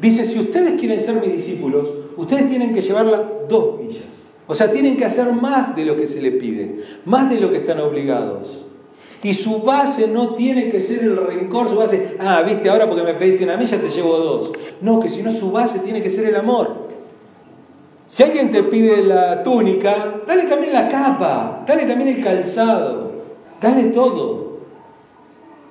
Dice, 0.02 0.26
si 0.26 0.40
ustedes 0.40 0.80
quieren 0.80 1.00
ser 1.00 1.16
mis 1.20 1.32
discípulos, 1.32 1.92
ustedes 2.18 2.50
tienen 2.50 2.74
que 2.74 2.82
llevarla 2.82 3.24
dos 3.48 3.80
millas. 3.80 4.04
O 4.48 4.54
sea, 4.54 4.72
tienen 4.72 4.98
que 4.98 5.06
hacer 5.06 5.32
más 5.34 5.76
de 5.76 5.86
lo 5.86 5.96
que 5.96 6.06
se 6.06 6.22
les 6.22 6.34
pide, 6.34 6.84
más 7.06 7.30
de 7.30 7.40
lo 7.40 7.50
que 7.50 7.58
están 7.58 7.80
obligados. 7.80 8.66
Y 9.24 9.34
su 9.34 9.62
base 9.62 10.08
no 10.08 10.34
tiene 10.34 10.68
que 10.68 10.82
ser 10.82 11.02
el 11.02 11.16
rencor, 11.16 11.70
su 11.70 11.76
base, 11.76 12.18
ah, 12.20 12.44
viste, 12.46 12.70
ahora 12.70 12.90
porque 12.90 13.04
me 13.04 13.14
pediste 13.14 13.46
una 13.46 13.56
milla 13.56 13.80
te 13.80 13.90
llevo 13.90 14.18
dos. 14.18 14.52
No, 14.82 15.00
que 15.00 15.08
si 15.08 15.24
no 15.24 15.32
su 15.32 15.50
base 15.52 15.80
tiene 15.80 16.02
que 16.02 16.10
ser 16.10 16.26
el 16.26 16.36
amor. 16.36 16.90
Si 18.06 18.22
alguien 18.22 18.52
te 18.52 18.64
pide 18.64 19.02
la 19.02 19.42
túnica, 19.42 20.22
dale 20.28 20.44
también 20.44 20.74
la 20.74 20.90
capa, 20.90 21.64
dale 21.66 21.86
también 21.86 22.18
el 22.18 22.24
calzado, 22.24 23.14
dale 23.62 23.86
todo. 23.86 24.53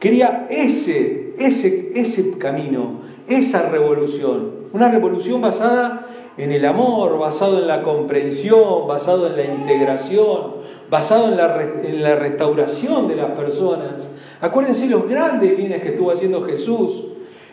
Quería 0.03 0.49
ese, 0.51 1.33
ese, 1.39 1.93
ese 1.95 2.31
camino, 2.33 3.03
esa 3.29 3.69
revolución, 3.69 4.51
una 4.73 4.91
revolución 4.91 5.41
basada 5.41 6.09
en 6.37 6.51
el 6.51 6.65
amor, 6.65 7.21
basado 7.21 7.61
en 7.61 7.69
la 7.69 7.85
comprensión, 7.85 8.89
basado 8.89 9.29
en 9.29 9.37
la 9.37 9.45
integración, 9.45 10.55
basado 10.91 11.29
en 11.29 11.37
la, 11.37 11.63
en 11.85 12.03
la 12.03 12.17
restauración 12.17 13.07
de 13.07 13.15
las 13.15 13.31
personas. 13.31 14.11
Acuérdense 14.41 14.89
los 14.89 15.09
grandes 15.09 15.57
bienes 15.57 15.81
que 15.81 15.91
estuvo 15.91 16.11
haciendo 16.11 16.43
Jesús. 16.43 17.05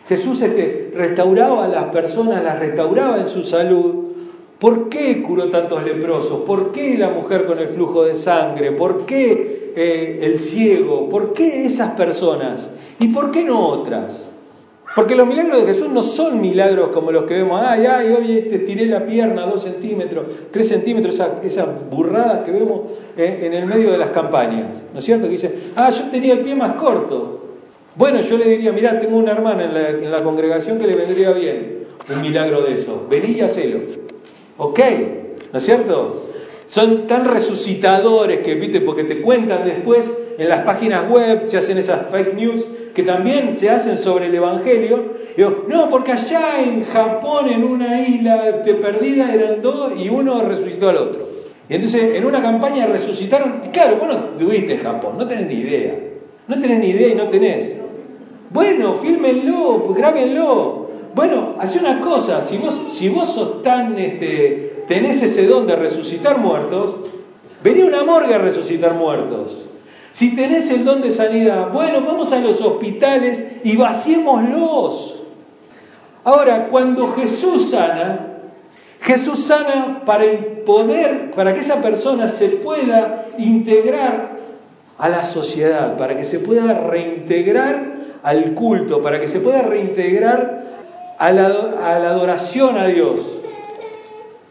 Jesús 0.08 0.42
este, 0.42 0.90
restauraba 0.92 1.66
a 1.66 1.68
las 1.68 1.84
personas, 1.84 2.42
las 2.42 2.58
restauraba 2.58 3.20
en 3.20 3.28
su 3.28 3.44
salud. 3.44 4.06
¿Por 4.60 4.90
qué 4.90 5.22
curó 5.22 5.48
tantos 5.48 5.82
leprosos? 5.82 6.42
¿Por 6.42 6.70
qué 6.70 6.98
la 6.98 7.08
mujer 7.08 7.46
con 7.46 7.58
el 7.58 7.68
flujo 7.68 8.04
de 8.04 8.14
sangre? 8.14 8.72
¿Por 8.72 9.06
qué 9.06 9.72
eh, 9.74 10.20
el 10.22 10.38
ciego? 10.38 11.08
¿Por 11.08 11.32
qué 11.32 11.64
esas 11.64 11.92
personas? 11.92 12.70
¿Y 12.98 13.08
por 13.08 13.30
qué 13.30 13.42
no 13.42 13.66
otras? 13.66 14.28
Porque 14.94 15.14
los 15.14 15.26
milagros 15.26 15.60
de 15.60 15.66
Jesús 15.66 15.88
no 15.88 16.02
son 16.02 16.42
milagros 16.42 16.88
como 16.88 17.10
los 17.10 17.24
que 17.24 17.34
vemos, 17.34 17.62
ay, 17.64 17.86
ay, 17.86 18.12
hoy 18.12 18.42
te 18.50 18.58
tiré 18.58 18.84
la 18.86 19.06
pierna 19.06 19.46
dos 19.46 19.62
centímetros, 19.62 20.26
tres 20.50 20.68
centímetros, 20.68 21.14
esa, 21.14 21.38
esa 21.42 21.64
burrada 21.64 22.42
que 22.44 22.50
vemos 22.50 22.80
eh, 23.16 23.42
en 23.44 23.54
el 23.54 23.66
medio 23.66 23.92
de 23.92 23.98
las 23.98 24.10
campañas, 24.10 24.84
¿no 24.92 24.98
es 24.98 25.04
cierto? 25.04 25.26
Que 25.26 25.32
dice, 25.32 25.54
ah, 25.76 25.90
yo 25.90 26.10
tenía 26.10 26.34
el 26.34 26.40
pie 26.40 26.54
más 26.54 26.72
corto. 26.72 27.38
Bueno, 27.94 28.20
yo 28.20 28.36
le 28.36 28.46
diría, 28.46 28.72
mirá, 28.72 28.98
tengo 28.98 29.16
una 29.16 29.32
hermana 29.32 29.64
en 29.64 29.74
la, 29.74 29.88
en 29.90 30.10
la 30.10 30.22
congregación 30.22 30.76
que 30.76 30.86
le 30.86 30.96
vendría 30.96 31.30
bien 31.30 31.80
un 32.12 32.20
milagro 32.20 32.62
de 32.62 32.74
eso, 32.74 33.06
vení 33.08 33.32
y 33.34 33.40
hacelo. 33.40 33.78
¿Ok? 34.60 34.78
¿No 35.52 35.58
es 35.58 35.64
cierto? 35.64 36.26
Son 36.66 37.06
tan 37.06 37.24
resucitadores 37.24 38.40
que, 38.40 38.54
viste, 38.56 38.82
porque 38.82 39.04
te 39.04 39.22
cuentan 39.22 39.64
después 39.64 40.12
en 40.36 40.48
las 40.48 40.60
páginas 40.60 41.08
web, 41.08 41.46
se 41.46 41.56
hacen 41.56 41.78
esas 41.78 42.10
fake 42.10 42.34
news 42.34 42.68
que 42.94 43.02
también 43.02 43.56
se 43.56 43.70
hacen 43.70 43.96
sobre 43.96 44.26
el 44.26 44.34
Evangelio. 44.34 45.14
Digo, 45.34 45.64
no, 45.66 45.88
porque 45.88 46.12
allá 46.12 46.62
en 46.62 46.84
Japón, 46.84 47.48
en 47.48 47.64
una 47.64 48.06
isla 48.06 48.62
perdida, 48.62 49.32
eran 49.32 49.62
dos 49.62 49.94
y 49.96 50.10
uno 50.10 50.42
resucitó 50.42 50.90
al 50.90 50.96
otro. 50.98 51.26
Y 51.68 51.74
entonces 51.76 52.16
en 52.16 52.24
una 52.26 52.42
campaña 52.42 52.86
resucitaron, 52.86 53.62
y 53.64 53.68
claro, 53.70 53.96
vos 53.96 54.08
no 54.08 54.30
estuviste 54.36 54.74
en 54.74 54.80
Japón, 54.80 55.14
no 55.18 55.26
tenés 55.26 55.46
ni 55.46 55.54
idea. 55.54 55.94
No 56.46 56.60
tenés 56.60 56.80
ni 56.80 56.90
idea 56.90 57.08
y 57.08 57.14
no 57.14 57.28
tenés. 57.28 57.76
Bueno, 58.50 58.96
fílmenlo, 58.96 59.94
grábenlo. 59.94 60.79
Bueno, 61.14 61.56
hace 61.58 61.78
una 61.78 62.00
cosa, 62.00 62.42
si 62.42 62.56
vos, 62.56 62.80
si 62.86 63.08
vos 63.08 63.32
sos 63.32 63.62
tan, 63.62 63.98
este, 63.98 64.84
tenés 64.86 65.22
ese 65.22 65.46
don 65.46 65.66
de 65.66 65.76
resucitar 65.76 66.38
muertos, 66.38 66.96
venía 67.62 67.86
una 67.86 68.04
morgue 68.04 68.34
a 68.34 68.38
resucitar 68.38 68.94
muertos. 68.94 69.64
Si 70.12 70.34
tenés 70.34 70.70
el 70.70 70.84
don 70.84 71.00
de 71.00 71.10
sanidad, 71.10 71.70
bueno, 71.72 72.02
vamos 72.02 72.32
a 72.32 72.40
los 72.40 72.60
hospitales 72.60 73.42
y 73.64 73.76
vaciémoslos. 73.76 75.22
Ahora, 76.24 76.68
cuando 76.68 77.12
Jesús 77.12 77.70
sana, 77.70 78.26
Jesús 79.00 79.44
sana 79.44 80.02
para 80.04 80.24
poder, 80.64 81.30
para 81.30 81.54
que 81.54 81.60
esa 81.60 81.80
persona 81.80 82.28
se 82.28 82.48
pueda 82.48 83.26
integrar 83.38 84.36
a 84.98 85.08
la 85.08 85.24
sociedad, 85.24 85.96
para 85.96 86.16
que 86.16 86.24
se 86.24 86.38
pueda 86.38 86.74
reintegrar 86.74 88.00
al 88.22 88.54
culto, 88.54 89.00
para 89.00 89.20
que 89.20 89.28
se 89.28 89.40
pueda 89.40 89.62
reintegrar 89.62 90.79
a 91.20 91.32
la, 91.32 92.10
adoración 92.10 92.78
a 92.78 92.86
Dios. 92.86 93.20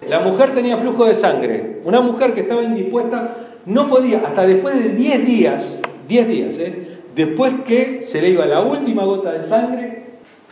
La 0.07 0.19
mujer 0.19 0.53
tenía 0.53 0.77
flujo 0.77 1.05
de 1.05 1.15
sangre, 1.15 1.81
una 1.83 1.99
mujer 1.99 2.33
que 2.33 2.41
estaba 2.41 2.63
indispuesta 2.63 3.37
no 3.65 3.87
podía, 3.87 4.19
hasta 4.19 4.43
después 4.45 4.81
de 4.81 4.89
10 4.89 5.25
días, 5.25 5.79
10 6.07 6.27
días, 6.27 6.57
¿eh? 6.59 7.01
después 7.15 7.55
que 7.65 8.03
se 8.03 8.21
le 8.21 8.29
iba 8.29 8.45
la 8.45 8.61
última 8.61 9.03
gota 9.03 9.31
de 9.31 9.43
sangre, 9.43 10.03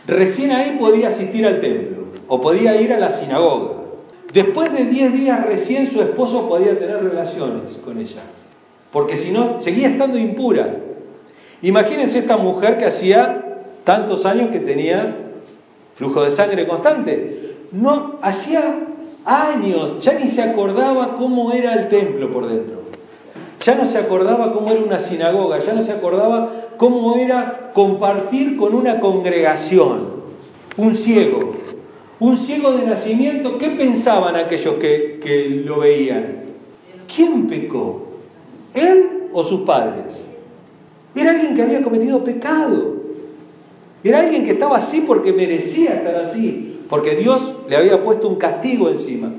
recién 0.08 0.50
ahí 0.50 0.76
podía 0.76 1.06
asistir 1.06 1.46
al 1.46 1.60
templo 1.60 2.08
o 2.26 2.40
podía 2.40 2.80
ir 2.80 2.92
a 2.92 2.98
la 2.98 3.10
sinagoga. 3.10 3.76
Después 4.32 4.72
de 4.72 4.86
10 4.86 5.12
días 5.12 5.46
recién 5.46 5.86
su 5.86 6.02
esposo 6.02 6.48
podía 6.48 6.76
tener 6.76 7.02
relaciones 7.02 7.78
con 7.84 7.96
ella, 7.96 8.22
porque 8.90 9.14
si 9.14 9.30
no, 9.30 9.60
seguía 9.60 9.88
estando 9.88 10.18
impura. 10.18 10.78
Imagínense 11.62 12.18
esta 12.18 12.36
mujer 12.36 12.76
que 12.76 12.86
hacía 12.86 13.62
tantos 13.84 14.26
años 14.26 14.50
que 14.50 14.58
tenía 14.58 15.27
flujo 15.98 16.22
de 16.22 16.30
sangre 16.30 16.66
constante. 16.66 17.56
No, 17.72 18.18
hacía 18.22 18.86
años, 19.26 20.00
ya 20.00 20.14
ni 20.14 20.26
se 20.26 20.40
acordaba 20.40 21.16
cómo 21.16 21.52
era 21.52 21.74
el 21.74 21.88
templo 21.88 22.30
por 22.30 22.48
dentro 22.48 22.78
ya 23.68 23.74
no 23.74 23.84
se 23.84 23.98
acordaba 23.98 24.54
cómo 24.54 24.70
era 24.70 24.80
una 24.80 24.98
sinagoga, 24.98 25.58
ya 25.58 25.74
no 25.74 25.82
se 25.82 25.92
acordaba 25.92 26.70
cómo 26.78 27.16
era 27.16 27.70
compartir 27.74 28.56
con 28.56 28.74
una 28.74 28.98
congregación, 28.98 30.08
un 30.78 30.94
ciego, 30.94 31.38
un 32.18 32.38
ciego 32.38 32.72
de 32.72 32.86
nacimiento, 32.86 33.58
¿qué 33.58 33.68
pensaban 33.68 34.36
aquellos 34.36 34.76
que, 34.76 35.20
que 35.22 35.62
lo 35.66 35.80
veían? 35.80 36.44
¿Quién 37.14 37.46
pecó? 37.46 38.06
¿Él 38.72 39.28
o 39.34 39.44
sus 39.44 39.60
padres? 39.60 40.24
Era 41.14 41.32
alguien 41.32 41.54
que 41.54 41.60
había 41.60 41.82
cometido 41.82 42.24
pecado. 42.24 42.97
Era 44.04 44.20
alguien 44.20 44.44
que 44.44 44.52
estaba 44.52 44.76
así 44.76 45.00
porque 45.00 45.32
merecía 45.32 45.94
estar 45.94 46.14
así, 46.16 46.82
porque 46.88 47.16
Dios 47.16 47.54
le 47.68 47.76
había 47.76 48.02
puesto 48.02 48.28
un 48.28 48.36
castigo 48.36 48.88
encima. 48.88 49.32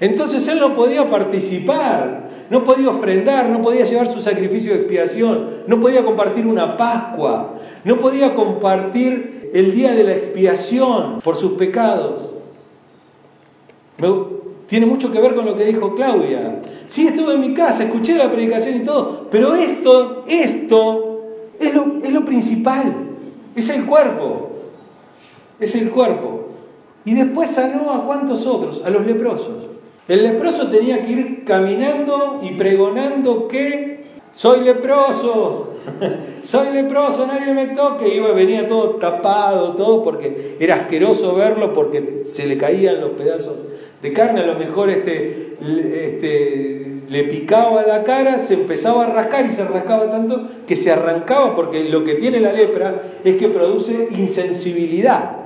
Entonces 0.00 0.46
él 0.48 0.58
no 0.58 0.74
podía 0.74 1.06
participar, 1.08 2.28
no 2.50 2.64
podía 2.64 2.90
ofrendar, 2.90 3.48
no 3.48 3.62
podía 3.62 3.84
llevar 3.84 4.08
su 4.08 4.20
sacrificio 4.20 4.72
de 4.72 4.80
expiación, 4.80 5.64
no 5.66 5.80
podía 5.80 6.04
compartir 6.04 6.46
una 6.46 6.76
Pascua, 6.76 7.54
no 7.84 7.98
podía 7.98 8.34
compartir 8.34 9.50
el 9.52 9.74
día 9.74 9.92
de 9.92 10.04
la 10.04 10.14
expiación 10.14 11.20
por 11.20 11.36
sus 11.36 11.52
pecados. 11.52 12.30
tiene 14.66 14.86
mucho 14.86 15.10
que 15.10 15.20
ver 15.20 15.34
con 15.34 15.46
lo 15.46 15.54
que 15.54 15.64
dijo 15.64 15.94
Claudia. 15.94 16.60
Sí, 16.86 17.06
estuve 17.06 17.34
en 17.34 17.40
mi 17.40 17.54
casa, 17.54 17.84
escuché 17.84 18.16
la 18.16 18.30
predicación 18.30 18.76
y 18.76 18.82
todo, 18.82 19.26
pero 19.30 19.54
esto, 19.54 20.24
esto 20.28 21.24
es 21.58 21.74
lo, 21.74 21.96
es 22.02 22.10
lo 22.10 22.24
principal, 22.24 23.07
es 23.58 23.70
el 23.70 23.86
cuerpo, 23.86 24.50
es 25.60 25.74
el 25.74 25.90
cuerpo. 25.90 26.48
Y 27.04 27.14
después 27.14 27.50
sanó 27.50 27.92
a 27.92 28.04
cuántos 28.04 28.46
otros, 28.46 28.82
a 28.84 28.90
los 28.90 29.06
leprosos. 29.06 29.66
El 30.08 30.22
leproso 30.22 30.68
tenía 30.68 31.02
que 31.02 31.12
ir 31.12 31.44
caminando 31.44 32.40
y 32.42 32.52
pregonando 32.52 33.46
que 33.46 34.04
soy 34.32 34.62
leproso, 34.62 35.74
soy 36.42 36.72
leproso, 36.72 37.26
nadie 37.26 37.52
me 37.52 37.68
toque. 37.68 38.14
Iba, 38.14 38.32
venía 38.32 38.66
todo 38.66 38.96
tapado, 38.96 39.74
todo 39.74 40.02
porque 40.02 40.56
era 40.60 40.76
asqueroso 40.76 41.34
verlo 41.34 41.72
porque 41.72 42.22
se 42.24 42.46
le 42.46 42.56
caían 42.56 43.00
los 43.00 43.10
pedazos 43.10 43.56
de 44.00 44.12
carne. 44.12 44.40
A 44.40 44.46
lo 44.46 44.58
mejor 44.58 44.90
este, 44.90 45.54
este, 45.60 46.97
le 47.08 47.24
picaba 47.24 47.82
la 47.82 48.04
cara, 48.04 48.38
se 48.38 48.54
empezaba 48.54 49.04
a 49.04 49.06
rascar 49.06 49.46
y 49.46 49.50
se 49.50 49.64
rascaba 49.64 50.10
tanto 50.10 50.46
que 50.66 50.76
se 50.76 50.90
arrancaba 50.90 51.54
porque 51.54 51.84
lo 51.84 52.04
que 52.04 52.14
tiene 52.14 52.38
la 52.38 52.52
lepra 52.52 53.02
es 53.24 53.36
que 53.36 53.48
produce 53.48 54.08
insensibilidad. 54.10 55.36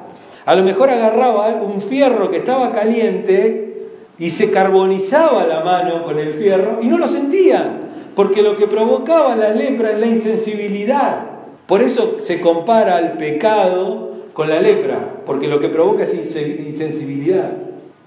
A 0.45 0.57
lo 0.57 0.65
mejor 0.65 0.91
agarraba 0.91 1.49
un 1.63 1.81
fierro 1.81 2.31
que 2.31 2.39
estaba 2.39 2.73
caliente 2.73 3.87
y 4.19 4.31
se 4.31 4.51
carbonizaba 4.51 5.47
la 5.47 5.61
mano 5.61 6.05
con 6.05 6.19
el 6.19 6.33
fierro 6.33 6.79
y 6.83 6.89
no 6.89 6.99
lo 6.99 7.07
sentían, 7.07 7.81
porque 8.17 8.43
lo 8.43 8.57
que 8.57 8.67
provocaba 8.67 9.37
la 9.37 9.51
lepra 9.51 9.93
es 9.93 10.01
la 10.01 10.07
insensibilidad. 10.07 11.27
Por 11.67 11.81
eso 11.81 12.17
se 12.19 12.41
compara 12.41 12.97
al 12.97 13.17
pecado 13.17 14.11
con 14.33 14.51
la 14.51 14.61
lepra, 14.61 15.23
porque 15.25 15.47
lo 15.47 15.61
que 15.61 15.69
provoca 15.69 16.03
es 16.03 16.13
insensibilidad. 16.13 17.53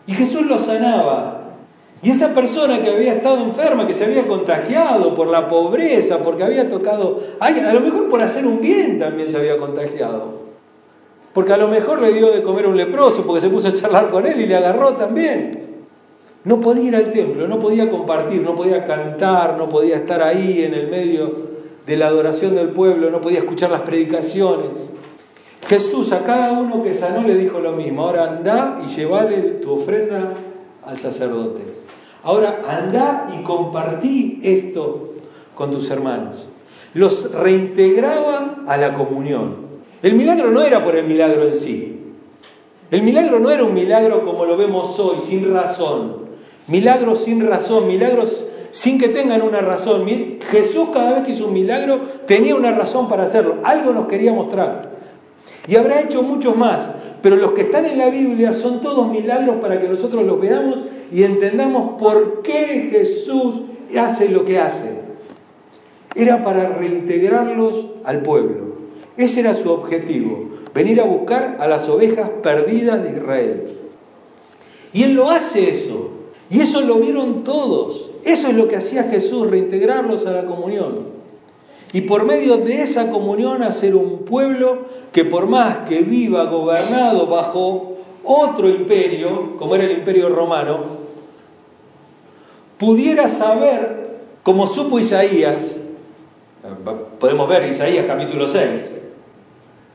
Y 0.07 0.13
Jesús 0.13 0.45
lo 0.45 0.59
sanaba. 0.59 1.44
Y 2.01 2.11
esa 2.11 2.33
persona 2.33 2.81
que 2.81 2.89
había 2.89 3.13
estado 3.13 3.43
enferma, 3.43 3.87
que 3.87 3.93
se 3.93 4.05
había 4.05 4.27
contagiado 4.27 5.15
por 5.15 5.27
la 5.27 5.47
pobreza, 5.47 6.19
porque 6.21 6.43
había 6.43 6.69
tocado 6.69 7.19
a 7.39 7.51
lo 7.51 7.81
mejor 7.81 8.09
por 8.09 8.21
hacer 8.21 8.45
un 8.45 8.61
bien 8.61 8.99
también 8.99 9.29
se 9.29 9.37
había 9.37 9.57
contagiado. 9.57 10.45
Porque 11.33 11.53
a 11.53 11.57
lo 11.57 11.67
mejor 11.67 12.01
le 12.01 12.13
dio 12.13 12.31
de 12.31 12.43
comer 12.43 12.65
a 12.65 12.69
un 12.69 12.77
leproso, 12.77 13.25
porque 13.25 13.41
se 13.41 13.49
puso 13.49 13.69
a 13.69 13.73
charlar 13.73 14.09
con 14.09 14.25
él 14.25 14.39
y 14.39 14.45
le 14.45 14.55
agarró 14.55 14.93
también. 14.93 15.65
No 16.43 16.59
podía 16.59 16.83
ir 16.83 16.95
al 16.95 17.09
templo, 17.11 17.47
no 17.47 17.57
podía 17.57 17.89
compartir, 17.89 18.41
no 18.41 18.55
podía 18.55 18.85
cantar, 18.85 19.57
no 19.57 19.67
podía 19.67 19.97
estar 19.97 20.21
ahí 20.21 20.63
en 20.63 20.75
el 20.75 20.87
medio 20.87 21.33
de 21.87 21.97
la 21.97 22.07
adoración 22.07 22.55
del 22.55 22.69
pueblo, 22.69 23.09
no 23.09 23.19
podía 23.19 23.39
escuchar 23.39 23.71
las 23.71 23.81
predicaciones. 23.81 24.89
Jesús 25.67 26.11
a 26.11 26.23
cada 26.23 26.51
uno 26.51 26.83
que 26.83 26.93
sanó 26.93 27.23
le 27.23 27.35
dijo 27.35 27.59
lo 27.59 27.71
mismo, 27.71 28.03
ahora 28.03 28.25
anda 28.25 28.79
y 28.85 28.87
llevale 28.87 29.37
tu 29.61 29.71
ofrenda 29.73 30.33
al 30.85 30.99
sacerdote. 30.99 31.84
Ahora 32.25 32.63
anda 32.67 33.29
y 33.39 33.43
compartí 33.43 34.39
esto 34.41 35.13
con 35.53 35.69
tus 35.69 35.91
hermanos. 35.91 36.47
Los 36.95 37.31
reintegraba 37.31 38.63
a 38.67 38.77
la 38.77 38.95
comunión. 38.95 39.57
El 40.01 40.15
milagro 40.15 40.49
no 40.49 40.63
era 40.63 40.83
por 40.83 40.95
el 40.95 41.05
milagro 41.05 41.43
en 41.43 41.55
sí. 41.55 41.99
El 42.89 43.03
milagro 43.03 43.39
no 43.39 43.51
era 43.51 43.63
un 43.63 43.75
milagro 43.75 44.23
como 44.23 44.45
lo 44.45 44.57
vemos 44.57 44.99
hoy, 44.99 45.21
sin 45.21 45.53
razón. 45.53 46.25
Milagros 46.67 47.25
sin 47.25 47.45
razón, 47.45 47.85
milagros 47.85 48.47
sin 48.71 48.97
que 48.97 49.09
tengan 49.09 49.43
una 49.43 49.61
razón. 49.61 50.07
Jesús 50.49 50.89
cada 50.91 51.13
vez 51.13 51.21
que 51.21 51.33
hizo 51.33 51.45
un 51.45 51.53
milagro 51.53 52.01
tenía 52.25 52.55
una 52.55 52.71
razón 52.71 53.07
para 53.07 53.25
hacerlo, 53.25 53.57
algo 53.63 53.93
nos 53.93 54.07
quería 54.07 54.33
mostrar. 54.33 54.94
Y 55.67 55.75
habrá 55.75 56.01
hecho 56.01 56.21
muchos 56.21 56.55
más, 56.55 56.91
pero 57.21 57.35
los 57.37 57.53
que 57.53 57.61
están 57.61 57.85
en 57.85 57.97
la 57.97 58.09
Biblia 58.09 58.53
son 58.53 58.81
todos 58.81 59.09
milagros 59.09 59.55
para 59.59 59.79
que 59.79 59.87
nosotros 59.87 60.23
los 60.23 60.39
veamos 60.39 60.83
y 61.11 61.23
entendamos 61.23 61.99
por 61.99 62.43
qué 62.43 62.89
Jesús 62.91 63.61
hace 63.97 64.29
lo 64.29 64.45
que 64.45 64.59
hace. 64.59 64.91
Era 66.15 66.43
para 66.43 66.69
reintegrarlos 66.69 67.87
al 68.03 68.21
pueblo. 68.21 68.75
Ese 69.17 69.39
era 69.39 69.53
su 69.53 69.71
objetivo, 69.71 70.49
venir 70.73 70.99
a 70.99 71.05
buscar 71.05 71.57
a 71.59 71.67
las 71.67 71.87
ovejas 71.89 72.29
perdidas 72.43 73.01
de 73.03 73.17
Israel. 73.17 73.77
Y 74.93 75.03
Él 75.03 75.13
lo 75.13 75.29
hace 75.29 75.69
eso. 75.69 76.11
Y 76.49 76.61
eso 76.61 76.81
lo 76.81 76.99
vieron 76.99 77.43
todos. 77.43 78.11
Eso 78.23 78.47
es 78.47 78.53
lo 78.53 78.67
que 78.67 78.75
hacía 78.75 79.03
Jesús, 79.03 79.49
reintegrarlos 79.49 80.25
a 80.25 80.31
la 80.31 80.45
comunión. 80.45 81.14
Y 81.95 82.01
por 82.01 82.25
medio 82.25 82.57
de 82.57 82.81
esa 82.81 83.09
comunión 83.09 83.63
hacer 83.63 83.95
un 83.95 84.25
pueblo 84.25 84.79
que 85.13 85.23
por 85.23 85.47
más 85.47 85.87
que 85.87 86.01
viva 86.01 86.43
gobernado 86.43 87.25
bajo 87.27 87.93
otro 88.25 88.69
imperio, 88.69 89.55
como 89.55 89.75
era 89.75 89.85
el 89.85 89.91
imperio 89.91 90.27
romano, 90.27 90.83
pudiera 92.77 93.29
saber, 93.29 94.17
como 94.43 94.67
supo 94.67 94.99
Isaías, 94.99 95.77
podemos 97.17 97.47
ver 97.47 97.69
Isaías 97.69 98.05
capítulo 98.05 98.45
6, 98.45 98.91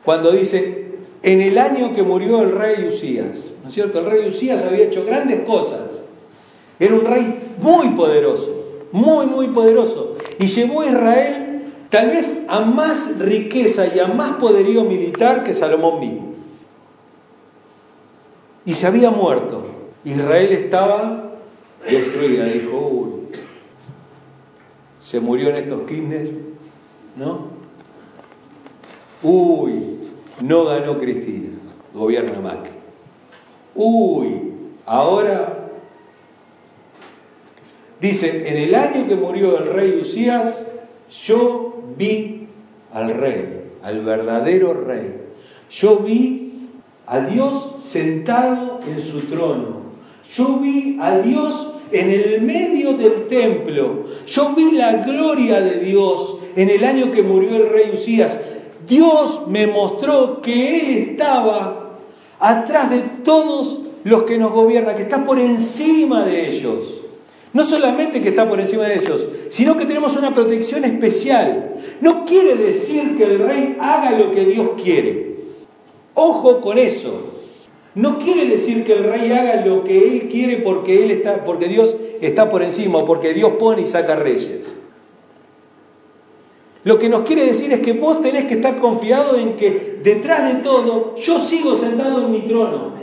cuando 0.03 0.33
dice, 0.33 0.93
en 1.23 1.43
el 1.43 1.59
año 1.59 1.93
que 1.93 2.03
murió 2.03 2.41
el 2.41 2.53
rey 2.53 2.89
Usías, 2.89 3.49
¿no 3.63 3.69
es 3.69 3.75
cierto? 3.75 3.99
El 3.99 4.07
rey 4.07 4.27
Usías 4.27 4.63
había 4.63 4.85
hecho 4.85 5.05
grandes 5.05 5.45
cosas 5.45 6.01
era 6.81 6.95
un 6.95 7.05
rey 7.05 7.57
muy 7.61 7.91
poderoso, 7.91 8.89
muy, 8.91 9.27
muy 9.27 9.49
poderoso. 9.49 10.17
Y 10.39 10.47
llevó 10.47 10.81
a 10.81 10.87
Israel 10.87 11.40
tal 11.91 12.09
vez 12.09 12.35
a 12.49 12.61
más 12.61 13.19
riqueza 13.19 13.87
y 13.95 13.99
a 13.99 14.07
más 14.07 14.35
poderío 14.35 14.85
militar 14.85 15.45
que 15.45 15.53
Salomón 15.53 16.01
mismo. 16.01 16.31
Y 18.65 18.75
se 18.75 18.87
había 18.87 19.11
muerto. 19.11 19.67
Israel 20.05 20.53
estaba 20.53 21.33
destruida. 21.89 22.45
Dijo, 22.45 22.79
uy, 22.79 23.11
se 25.01 25.21
murió 25.21 25.51
en 25.51 25.57
estos 25.57 25.83
Kirchner, 25.83 26.31
¿no? 27.17 27.49
Uy, 29.23 29.99
no 30.43 30.65
ganó 30.65 30.97
Cristina, 30.99 31.51
gobierna 31.93 32.41
Macri. 32.41 32.73
Uy, 33.75 34.53
ahora 34.87 35.61
Dice, 38.01 38.49
en 38.49 38.57
el 38.57 38.75
año 38.75 39.07
que 39.07 39.15
murió 39.15 39.59
el 39.59 39.67
rey 39.67 39.99
Usías, 40.01 40.65
yo 41.27 41.70
vi 42.01 42.49
al 42.93 43.15
rey, 43.15 43.73
al 43.83 44.03
verdadero 44.03 44.73
rey. 44.73 45.17
Yo 45.71 45.99
vi 45.99 46.69
a 47.07 47.21
Dios 47.21 47.75
sentado 47.83 48.81
en 48.89 49.01
su 49.01 49.21
trono. 49.23 49.91
Yo 50.35 50.59
vi 50.59 50.97
a 51.01 51.19
Dios 51.19 51.69
en 51.93 52.11
el 52.11 52.43
medio 52.43 52.95
del 52.95 53.27
templo. 53.27 54.05
Yo 54.27 54.55
vi 54.55 54.73
la 54.73 54.95
gloria 55.05 55.61
de 55.61 55.79
Dios 55.81 56.37
en 56.57 56.71
el 56.71 56.85
año 56.85 57.11
que 57.11 57.23
murió 57.23 57.57
el 57.57 57.69
rey 57.69 57.91
Usías. 57.93 58.39
Dios 58.87 59.43
me 59.47 59.67
mostró 59.67 60.41
que 60.41 60.81
Él 60.81 61.11
estaba 61.11 61.91
atrás 62.39 62.91
de 62.91 63.01
todos 63.23 63.81
los 64.05 64.23
que 64.23 64.39
nos 64.39 64.53
gobiernan, 64.53 64.95
que 64.95 65.03
está 65.03 65.25
por 65.25 65.39
encima 65.39 66.25
de 66.25 66.49
ellos. 66.49 67.00
No 67.53 67.65
solamente 67.65 68.21
que 68.21 68.29
está 68.29 68.49
por 68.49 68.61
encima 68.61 68.85
de 68.85 68.97
ellos, 68.97 69.27
sino 69.49 69.77
que 69.77 69.85
tenemos 69.85 70.15
una 70.17 70.33
protección 70.33 70.85
especial. 70.85 71.75
No 72.01 72.25
quiere 72.25 72.55
decir 72.55 73.17
que 73.17 73.25
el 73.25 73.39
rey 73.41 73.77
haga 73.81 74.13
lo 74.13 74.31
que 74.31 74.45
Dios 74.45 74.71
quiere. 74.81 75.37
Ojo 76.15 76.61
con 76.61 76.79
eso. 76.79 77.35
No 77.97 78.19
quiere 78.19 78.47
decir 78.47 78.85
que 78.85 78.93
el 78.93 79.05
rey 79.05 79.33
haga 79.33 79.65
lo 79.67 79.83
que 79.83 80.09
él 80.09 80.29
quiere 80.29 80.59
porque 80.59 81.03
él 81.03 81.11
está 81.11 81.43
porque 81.43 81.67
Dios 81.67 81.97
está 82.21 82.49
por 82.49 82.63
encima 82.63 82.99
o 82.99 83.05
porque 83.05 83.35
Dios 83.35 83.55
pone 83.59 83.83
y 83.83 83.87
saca 83.89 84.15
reyes. 84.15 84.77
Lo 86.85 86.99
que 86.99 87.09
nos 87.09 87.23
quiere 87.23 87.45
decir 87.45 87.73
es 87.73 87.81
que 87.81 87.93
vos 87.93 88.21
tenés 88.21 88.45
que 88.45 88.55
estar 88.55 88.77
confiado 88.77 89.37
en 89.37 89.57
que 89.57 89.99
detrás 90.03 90.55
de 90.55 90.61
todo 90.61 91.17
yo 91.17 91.39
sigo 91.39 91.75
sentado 91.75 92.25
en 92.25 92.31
mi 92.31 92.43
trono. 92.43 93.01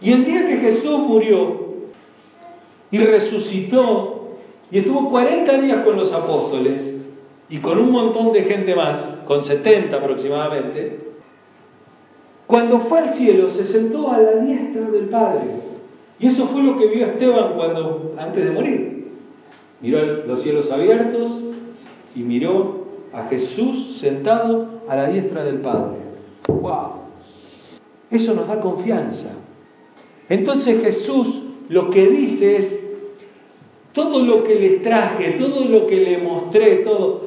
Y 0.00 0.12
el 0.12 0.24
día 0.24 0.44
que 0.44 0.56
Jesús 0.56 0.98
murió, 0.98 1.65
y 2.90 2.98
resucitó, 2.98 4.36
y 4.70 4.78
estuvo 4.78 5.10
40 5.10 5.58
días 5.58 5.84
con 5.84 5.96
los 5.96 6.12
apóstoles 6.12 6.92
y 7.48 7.58
con 7.58 7.78
un 7.78 7.90
montón 7.90 8.32
de 8.32 8.42
gente 8.42 8.74
más, 8.74 9.18
con 9.24 9.42
70 9.42 9.96
aproximadamente, 9.96 11.06
cuando 12.46 12.78
fue 12.78 13.00
al 13.00 13.12
cielo 13.12 13.48
se 13.48 13.64
sentó 13.64 14.10
a 14.10 14.18
la 14.18 14.36
diestra 14.36 14.82
del 14.90 15.08
Padre. 15.08 15.42
Y 16.18 16.28
eso 16.28 16.46
fue 16.46 16.62
lo 16.62 16.76
que 16.76 16.86
vio 16.86 17.04
Esteban 17.04 17.54
cuando, 17.56 18.14
antes 18.18 18.44
de 18.44 18.50
morir. 18.50 19.08
Miró 19.80 20.02
los 20.26 20.42
cielos 20.42 20.70
abiertos 20.70 21.30
y 22.14 22.20
miró 22.20 22.86
a 23.12 23.24
Jesús 23.24 23.96
sentado 23.98 24.80
a 24.88 24.96
la 24.96 25.08
diestra 25.08 25.44
del 25.44 25.60
Padre. 25.60 25.98
¡Wow! 26.48 26.92
Eso 28.10 28.34
nos 28.34 28.48
da 28.48 28.60
confianza. 28.60 29.28
Entonces 30.28 30.82
Jesús 30.82 31.35
lo 31.68 31.90
que 31.90 32.06
dice 32.06 32.56
es, 32.56 32.78
todo 33.92 34.22
lo 34.22 34.44
que 34.44 34.56
les 34.56 34.82
traje, 34.82 35.30
todo 35.32 35.64
lo 35.64 35.86
que 35.86 35.96
le 35.96 36.18
mostré, 36.18 36.76
todo, 36.76 37.22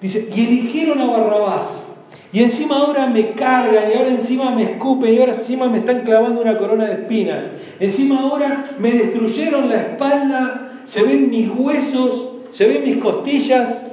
dice, 0.00 0.26
y 0.34 0.46
eligieron 0.46 0.98
a 0.98 1.06
Barrabás. 1.06 1.84
Y 2.32 2.42
encima 2.42 2.78
ahora 2.78 3.06
me 3.06 3.32
cargan, 3.32 3.84
y 3.92 3.96
ahora 3.96 4.08
encima 4.08 4.50
me 4.50 4.64
escupen, 4.64 5.14
y 5.14 5.18
ahora 5.18 5.32
encima 5.32 5.68
me 5.68 5.78
están 5.78 6.00
clavando 6.00 6.40
una 6.40 6.56
corona 6.56 6.86
de 6.86 6.94
espinas. 6.94 7.44
Encima 7.78 8.20
ahora 8.22 8.74
me 8.78 8.90
destruyeron 8.90 9.68
la 9.68 9.76
espalda, 9.76 10.80
se 10.84 11.02
ven 11.02 11.30
mis 11.30 11.48
huesos, 11.48 12.30
se 12.50 12.66
ven 12.66 12.84
mis 12.84 12.96
costillas 12.96 13.84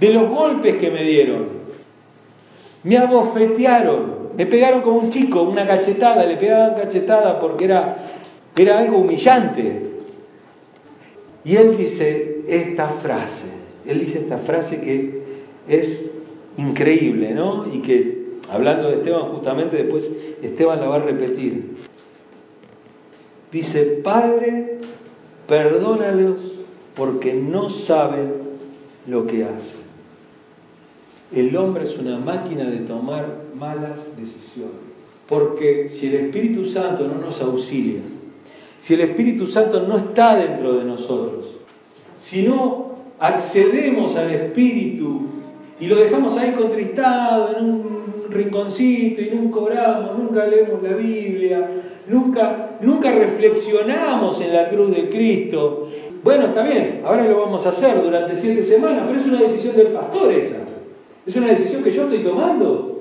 de 0.00 0.10
los 0.10 0.28
golpes 0.28 0.76
que 0.76 0.90
me 0.90 1.04
dieron. 1.04 1.48
Me 2.82 2.96
abofetearon, 2.96 4.30
me 4.36 4.46
pegaron 4.46 4.80
como 4.80 4.98
un 4.98 5.10
chico, 5.10 5.42
una 5.42 5.66
cachetada, 5.66 6.24
le 6.26 6.36
pegaban 6.36 6.74
cachetada 6.74 7.38
porque 7.38 7.66
era, 7.66 7.96
era 8.56 8.78
algo 8.78 8.98
humillante. 8.98 9.82
Y 11.44 11.56
él 11.56 11.76
dice 11.76 12.40
esta 12.48 12.88
frase, 12.88 13.46
él 13.86 14.00
dice 14.00 14.18
esta 14.18 14.38
frase 14.38 14.80
que 14.80 15.22
es 15.68 16.02
increíble, 16.56 17.32
¿no? 17.34 17.72
Y 17.72 17.80
que, 17.82 18.26
hablando 18.50 18.88
de 18.88 18.96
Esteban, 18.96 19.30
justamente 19.32 19.76
después 19.76 20.10
Esteban 20.42 20.80
la 20.80 20.88
va 20.88 20.96
a 20.96 21.00
repetir. 21.00 21.76
Dice, 23.52 23.84
Padre, 24.02 24.78
perdónalos 25.46 26.58
porque 26.94 27.34
no 27.34 27.68
saben 27.68 28.32
lo 29.06 29.26
que 29.26 29.44
hacen. 29.44 29.86
El 31.32 31.56
hombre 31.56 31.84
es 31.84 31.96
una 31.96 32.18
máquina 32.18 32.70
de 32.70 32.78
tomar 32.78 33.44
malas 33.54 34.06
decisiones. 34.16 34.74
Porque 35.28 35.88
si 35.88 36.06
el 36.06 36.14
Espíritu 36.14 36.64
Santo 36.64 37.06
no 37.06 37.18
nos 37.18 37.40
auxilia, 37.40 38.00
si 38.78 38.94
el 38.94 39.00
Espíritu 39.00 39.46
Santo 39.46 39.82
no 39.82 39.96
está 39.96 40.36
dentro 40.36 40.74
de 40.74 40.84
nosotros, 40.84 41.46
si 42.18 42.42
no 42.42 42.96
accedemos 43.18 44.16
al 44.16 44.30
Espíritu 44.30 45.22
y 45.80 45.86
lo 45.86 45.96
dejamos 45.96 46.36
ahí 46.36 46.52
contristado 46.52 47.56
en 47.56 47.64
un 47.64 48.24
rinconcito 48.30 49.20
y 49.20 49.30
nunca 49.30 49.60
oramos, 49.60 50.18
nunca 50.18 50.46
leemos 50.46 50.82
la 50.82 50.94
Biblia, 50.94 51.70
nunca, 52.08 52.78
nunca 52.80 53.12
reflexionamos 53.12 54.40
en 54.40 54.52
la 54.52 54.68
cruz 54.68 54.94
de 54.94 55.08
Cristo. 55.08 55.86
Bueno, 56.22 56.46
está 56.46 56.64
bien, 56.64 57.02
ahora 57.04 57.24
lo 57.24 57.38
vamos 57.40 57.64
a 57.66 57.70
hacer 57.70 58.02
durante 58.02 58.36
siete 58.36 58.62
semanas, 58.62 59.04
pero 59.06 59.20
es 59.20 59.26
una 59.26 59.40
decisión 59.40 59.76
del 59.76 59.88
pastor 59.88 60.32
esa. 60.32 60.56
Es 61.24 61.34
una 61.36 61.48
decisión 61.48 61.82
que 61.82 61.90
yo 61.90 62.02
estoy 62.02 62.22
tomando 62.22 62.95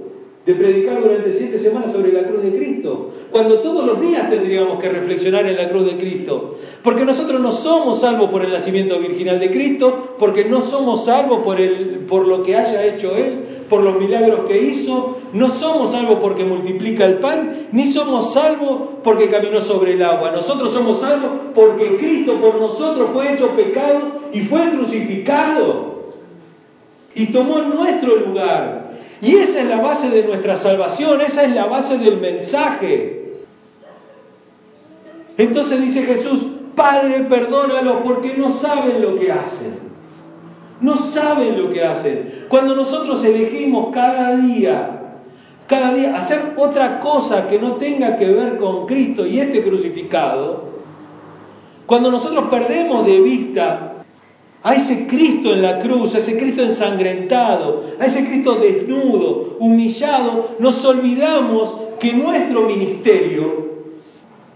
de 0.46 0.54
predicar 0.54 1.02
durante 1.02 1.34
siete 1.34 1.58
semanas 1.58 1.92
sobre 1.92 2.12
la 2.12 2.24
cruz 2.24 2.44
de 2.44 2.54
Cristo, 2.54 3.10
cuando 3.32 3.62
todos 3.62 3.84
los 3.84 4.00
días 4.00 4.30
tendríamos 4.30 4.80
que 4.80 4.90
reflexionar 4.90 5.48
en 5.48 5.58
la 5.58 5.68
cruz 5.68 5.88
de 5.88 5.98
Cristo, 5.98 6.52
porque 6.84 7.04
nosotros 7.04 7.42
no 7.42 7.52
somos 7.52 8.02
salvos 8.02 8.30
por 8.30 8.44
el 8.44 8.52
nacimiento 8.52 9.00
virginal 9.00 9.40
de 9.40 9.50
Cristo, 9.50 10.16
porque 10.20 10.46
no 10.46 10.62
somos 10.62 11.06
salvos 11.06 11.40
por, 11.40 11.60
el, 11.60 12.06
por 12.08 12.28
lo 12.28 12.44
que 12.44 12.56
haya 12.56 12.86
hecho 12.86 13.16
Él, 13.18 13.40
por 13.68 13.82
los 13.82 13.98
milagros 13.98 14.42
que 14.48 14.62
hizo, 14.62 15.18
no 15.34 15.50
somos 15.50 15.92
salvos 15.92 16.20
porque 16.22 16.46
multiplica 16.46 17.06
el 17.06 17.18
pan, 17.18 17.68
ni 17.72 17.88
somos 17.88 18.32
salvos 18.34 18.82
porque 19.04 19.28
caminó 19.28 19.62
sobre 19.62 19.94
el 19.94 20.04
agua, 20.04 20.32
nosotros 20.32 20.72
somos 20.72 21.00
salvos 21.00 21.32
porque 21.56 21.98
Cristo 21.98 22.40
por 22.40 22.62
nosotros 22.62 23.10
fue 23.12 23.34
hecho 23.34 23.50
pecado 23.56 24.20
y 24.32 24.42
fue 24.42 24.70
crucificado 24.70 25.96
y 27.16 27.28
tomó 27.28 27.62
nuestro 27.62 28.18
lugar. 28.18 28.85
Y 29.22 29.36
esa 29.36 29.60
es 29.60 29.66
la 29.66 29.78
base 29.78 30.10
de 30.10 30.24
nuestra 30.24 30.56
salvación, 30.56 31.22
esa 31.22 31.44
es 31.44 31.54
la 31.54 31.66
base 31.66 31.98
del 31.98 32.20
mensaje. 32.20 33.46
Entonces 35.38 35.82
dice 35.82 36.04
Jesús, 36.04 36.46
Padre, 36.76 37.22
perdónalos 37.22 37.98
porque 38.04 38.36
no 38.36 38.50
saben 38.50 39.02
lo 39.02 39.16
que 39.16 39.32
hacen. 39.32 39.86
No 40.82 40.98
saben 40.98 41.62
lo 41.62 41.70
que 41.70 41.84
hacen. 41.84 42.46
Cuando 42.50 42.76
nosotros 42.76 43.24
elegimos 43.24 43.94
cada 43.94 44.36
día, 44.36 45.22
cada 45.68 45.94
día 45.94 46.16
hacer 46.16 46.54
otra 46.58 47.00
cosa 47.00 47.48
que 47.48 47.58
no 47.60 47.76
tenga 47.76 48.16
que 48.16 48.32
ver 48.32 48.58
con 48.58 48.86
Cristo 48.86 49.26
y 49.26 49.40
este 49.40 49.64
crucificado, 49.64 50.76
cuando 51.86 52.12
nosotros 52.12 52.46
perdemos 52.50 53.06
de 53.06 53.22
vista 53.22 53.95
a 54.66 54.74
ese 54.74 55.06
Cristo 55.06 55.54
en 55.54 55.62
la 55.62 55.78
cruz, 55.78 56.16
a 56.16 56.18
ese 56.18 56.36
Cristo 56.36 56.64
ensangrentado, 56.64 57.84
a 58.00 58.06
ese 58.08 58.26
Cristo 58.26 58.56
desnudo, 58.56 59.58
humillado, 59.60 60.56
nos 60.58 60.84
olvidamos 60.84 61.76
que 62.00 62.14
nuestro 62.14 62.64
ministerio, 62.64 63.64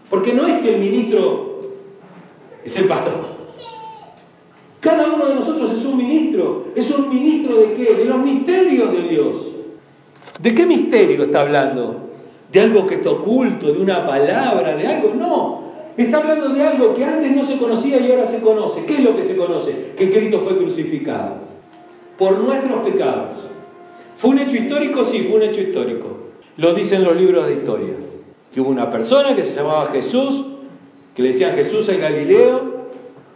porque 0.09 0.33
no 0.33 0.47
es 0.47 0.61
que 0.61 0.73
el 0.73 0.79
ministro 0.79 1.61
es 2.65 2.75
el 2.77 2.85
pastor, 2.85 3.37
cada 4.79 5.13
uno 5.13 5.27
de 5.27 5.35
nosotros 5.35 5.71
es 5.73 5.85
un 5.85 5.95
ministro, 5.95 6.65
es 6.75 6.89
un 6.89 7.07
ministro 7.07 7.57
de 7.57 7.73
qué? 7.73 7.93
De 7.93 8.05
los 8.05 8.17
misterios 8.17 8.91
de 8.91 9.03
Dios. 9.09 9.51
¿De 10.41 10.55
qué 10.55 10.65
misterio 10.65 11.21
está 11.21 11.41
hablando? 11.41 12.09
¿De 12.51 12.61
algo 12.61 12.87
que 12.87 12.95
está 12.95 13.11
oculto? 13.11 13.71
¿De 13.71 13.79
una 13.79 14.03
palabra? 14.03 14.75
¿De 14.75 14.87
algo? 14.87 15.13
No, 15.13 15.68
Está 15.97 16.17
hablando 16.17 16.49
de 16.49 16.63
algo 16.63 16.93
que 16.93 17.03
antes 17.03 17.31
no 17.31 17.43
se 17.43 17.57
conocía 17.57 17.99
y 17.99 18.11
ahora 18.11 18.25
se 18.25 18.39
conoce. 18.39 18.85
¿Qué 18.85 18.95
es 18.95 19.03
lo 19.03 19.15
que 19.15 19.23
se 19.23 19.35
conoce? 19.35 19.91
Que 19.97 20.09
Cristo 20.09 20.39
fue 20.41 20.57
crucificado 20.57 21.35
por 22.17 22.39
nuestros 22.39 22.87
pecados. 22.87 23.35
¿Fue 24.17 24.31
un 24.31 24.39
hecho 24.39 24.55
histórico? 24.55 25.03
Sí, 25.03 25.23
fue 25.23 25.37
un 25.37 25.43
hecho 25.43 25.61
histórico. 25.61 26.17
Lo 26.57 26.73
dicen 26.73 27.03
los 27.03 27.15
libros 27.15 27.47
de 27.47 27.53
historia. 27.53 27.93
Que 28.53 28.61
hubo 28.61 28.69
una 28.69 28.89
persona 28.89 29.35
que 29.35 29.43
se 29.43 29.53
llamaba 29.53 29.87
Jesús, 29.87 30.45
que 31.15 31.21
le 31.21 31.29
decían 31.29 31.53
Jesús 31.55 31.87
el 31.89 31.99
Galileo 31.99 32.89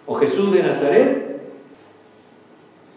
o 0.05 0.15
Jesús 0.15 0.51
de 0.51 0.63
Nazaret, 0.63 1.23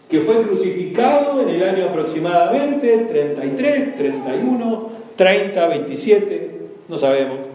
que 0.09 0.21
fue 0.21 0.41
crucificado 0.41 1.41
en 1.41 1.49
el 1.49 1.63
año 1.63 1.85
aproximadamente 1.85 3.05
33, 3.09 3.95
31, 3.95 4.89
30, 5.15 5.67
27, 5.67 6.51
no 6.87 6.95
sabemos 6.95 7.46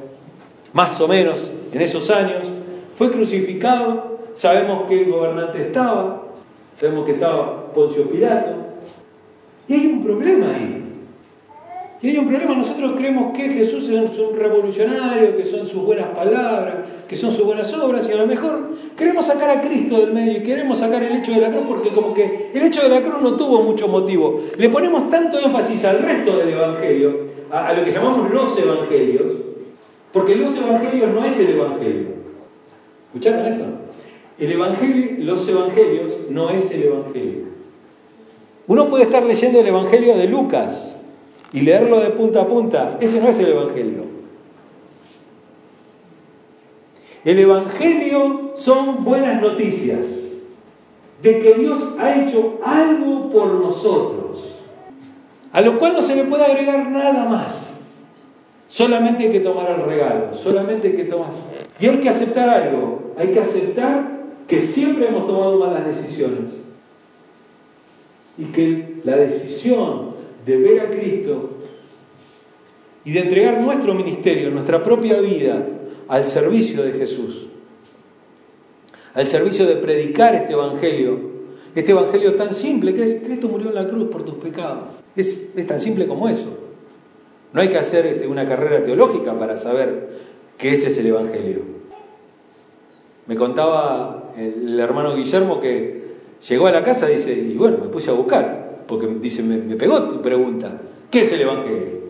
más 0.73 1.01
o 1.01 1.09
menos 1.09 1.53
en 1.73 1.81
esos 1.81 2.11
años, 2.11 2.51
fue 2.95 3.11
crucificado, 3.11 4.19
sabemos 4.35 4.87
que 4.89 5.03
el 5.03 5.11
gobernante 5.11 5.61
estaba, 5.63 6.23
sabemos 6.79 7.05
que 7.05 7.13
estaba 7.13 7.73
Poncio 7.73 8.09
Pilato, 8.09 8.53
y 9.69 9.75
hay 9.75 9.87
un 9.87 10.03
problema 10.03 10.55
ahí. 10.55 10.79
Y 12.03 12.09
hay 12.09 12.19
un 12.19 12.27
problema, 12.27 12.57
nosotros 12.57 12.95
creemos 12.97 13.37
que 13.37 13.49
Jesús 13.51 13.89
es 13.89 14.19
un 14.19 14.35
revolucionario, 14.35 15.37
que 15.37 15.45
son 15.45 15.65
sus 15.65 15.85
buenas 15.85 16.09
palabras, 16.09 16.75
que 17.07 17.15
son 17.15 17.31
sus 17.31 17.45
buenas 17.45 17.73
obras, 17.75 18.09
y 18.09 18.13
a 18.13 18.17
lo 18.17 18.27
mejor 18.27 18.71
queremos 18.97 19.27
sacar 19.27 19.51
a 19.51 19.61
Cristo 19.61 20.01
del 20.01 20.13
medio 20.13 20.39
y 20.39 20.43
queremos 20.43 20.79
sacar 20.79 21.01
el 21.05 21.15
hecho 21.15 21.31
de 21.31 21.41
la 21.41 21.51
cruz 21.51 21.63
porque 21.69 21.91
como 21.91 22.13
que 22.13 22.51
el 22.53 22.63
hecho 22.63 22.83
de 22.83 22.89
la 22.89 23.03
cruz 23.03 23.23
no 23.23 23.37
tuvo 23.37 23.63
mucho 23.63 23.87
motivo. 23.87 24.41
Le 24.59 24.69
ponemos 24.69 25.09
tanto 25.09 25.39
énfasis 25.39 25.85
al 25.85 26.01
resto 26.01 26.39
del 26.39 26.49
Evangelio, 26.49 27.21
a, 27.53 27.69
a 27.69 27.73
lo 27.73 27.85
que 27.85 27.93
llamamos 27.93 28.29
los 28.33 28.59
Evangelios, 28.59 29.52
porque 30.13 30.37
los 30.37 30.55
evangelios 30.57 31.11
no 31.11 31.25
es 31.25 31.39
el 31.39 31.51
evangelio. 31.51 32.09
¿Escucharon 33.07 33.47
eso? 33.47 33.65
El 34.39 34.53
evangelio, 34.53 35.25
los 35.25 35.47
evangelios 35.49 36.13
no 36.31 36.51
es 36.51 36.71
el 36.71 36.83
evangelio. 36.85 37.45
Uno 38.67 38.89
puede 38.89 39.05
estar 39.05 39.25
leyendo 39.25 39.61
el 39.61 39.67
evangelio 39.67 40.17
de 40.17 40.29
Lucas 40.29 40.97
y 41.53 41.61
leerlo 41.61 42.01
de 42.01 42.11
punta 42.11 42.43
a 42.43 42.49
punta. 42.49 42.99
Ese 43.01 43.21
no 43.21 43.29
es 43.29 43.39
el 43.39 43.49
evangelio. 43.49 44.05
El 47.25 47.39
evangelio 47.39 48.53
son 48.57 49.05
buenas 49.05 49.41
noticias 49.41 50.07
de 51.23 51.39
que 51.39 51.55
Dios 51.55 51.81
ha 51.99 52.21
hecho 52.21 52.59
algo 52.65 53.31
por 53.31 53.55
nosotros, 53.55 54.57
a 55.53 55.61
lo 55.61 55.79
cual 55.79 55.93
no 55.93 56.03
se 56.03 56.17
le 56.17 56.25
puede 56.25 56.45
agregar 56.45 56.91
nada 56.91 57.27
más. 57.27 57.72
Solamente 58.73 59.25
hay 59.25 59.29
que 59.29 59.41
tomar 59.41 59.69
el 59.69 59.85
regalo, 59.85 60.33
solamente 60.33 60.89
hay 60.89 60.95
que 60.95 61.05
tomar. 61.05 61.29
Y 61.79 61.89
hay 61.89 61.99
que 61.99 62.09
aceptar 62.09 62.49
algo, 62.49 63.13
hay 63.19 63.29
que 63.29 63.39
aceptar 63.39 64.23
que 64.49 64.63
siempre 64.63 65.09
hemos 65.09 65.27
tomado 65.27 65.59
malas 65.59 65.85
decisiones. 65.85 66.55
Y 68.39 68.47
que 68.47 68.95
la 69.05 69.19
decisión 69.19 70.13
de 70.47 70.57
ver 70.57 70.81
a 70.81 70.89
Cristo 70.89 71.51
y 73.05 73.13
de 73.13 73.21
entregar 73.21 73.61
nuestro 73.61 73.93
ministerio, 73.93 74.51
nuestra 74.51 74.83
propia 74.83 75.21
vida 75.21 75.67
al 76.09 76.27
servicio 76.27 76.83
de 76.83 76.93
Jesús, 76.93 77.49
al 79.13 79.27
servicio 79.27 79.67
de 79.67 79.77
predicar 79.77 80.35
este 80.35 80.55
Evangelio, 80.55 81.21
este 81.75 81.91
Evangelio 81.93 82.35
tan 82.37 82.55
simple 82.55 82.95
que 82.95 83.03
es 83.05 83.17
Cristo 83.23 83.51
murió 83.51 83.69
en 83.69 83.75
la 83.75 83.87
cruz 83.87 84.09
por 84.09 84.25
tus 84.25 84.37
pecados. 84.37 84.85
Es, 85.15 85.43
tan 85.67 85.79
simple 85.79 86.07
como 86.07 86.27
eso. 86.27 86.62
No 87.53 87.61
hay 87.61 87.69
que 87.69 87.79
hacer 87.79 88.07
este, 88.07 88.27
una 88.27 88.47
carrera 88.47 88.83
teológica 88.83 89.37
para 89.37 89.57
saber 89.57 90.09
que 90.57 90.73
ese 90.73 90.89
es 90.89 90.99
el 90.99 91.07
Evangelio. 91.07 91.61
Me 93.27 93.37
contaba 93.37 94.33
el 94.37 94.79
hermano 94.81 95.15
Guillermo 95.15 95.61
que 95.61 96.03
llegó 96.49 96.67
a 96.67 96.73
la 96.73 96.83
casa 96.83 97.11
y 97.11 97.15
dice, 97.15 97.33
y 97.33 97.57
bueno, 97.57 97.79
me 97.79 97.89
puse 97.89 98.11
a 98.11 98.15
buscar, 98.15 98.85
porque 98.87 99.07
dice, 99.07 99.43
me, 99.43 99.59
me 99.59 99.77
pegó 99.77 100.09
tu 100.09 100.21
pregunta, 100.21 100.81
¿qué 101.11 101.21
es 101.21 101.33
el 101.33 101.43
Evangelio? 101.43 102.03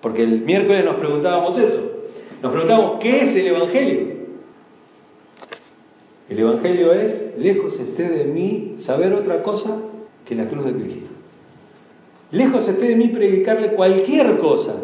Porque 0.00 0.22
el 0.22 0.42
miércoles 0.42 0.84
nos 0.84 0.96
preguntábamos 0.96 1.56
eso, 1.56 1.80
nos 2.42 2.52
preguntábamos, 2.52 2.98
¿qué 3.00 3.22
es 3.22 3.34
el 3.36 3.46
Evangelio? 3.46 4.14
El 6.28 6.38
Evangelio 6.38 6.92
es, 6.92 7.22
lejos 7.38 7.78
esté 7.78 8.08
de 8.08 8.24
mí 8.24 8.74
saber 8.76 9.12
otra 9.12 9.42
cosa 9.42 9.78
que 10.24 10.34
la 10.34 10.46
cruz 10.46 10.64
de 10.64 10.74
Cristo. 10.74 11.10
Lejos 12.34 12.66
esté 12.66 12.88
de 12.88 12.96
mí 12.96 13.08
predicarle 13.08 13.68
cualquier 13.74 14.38
cosa, 14.38 14.74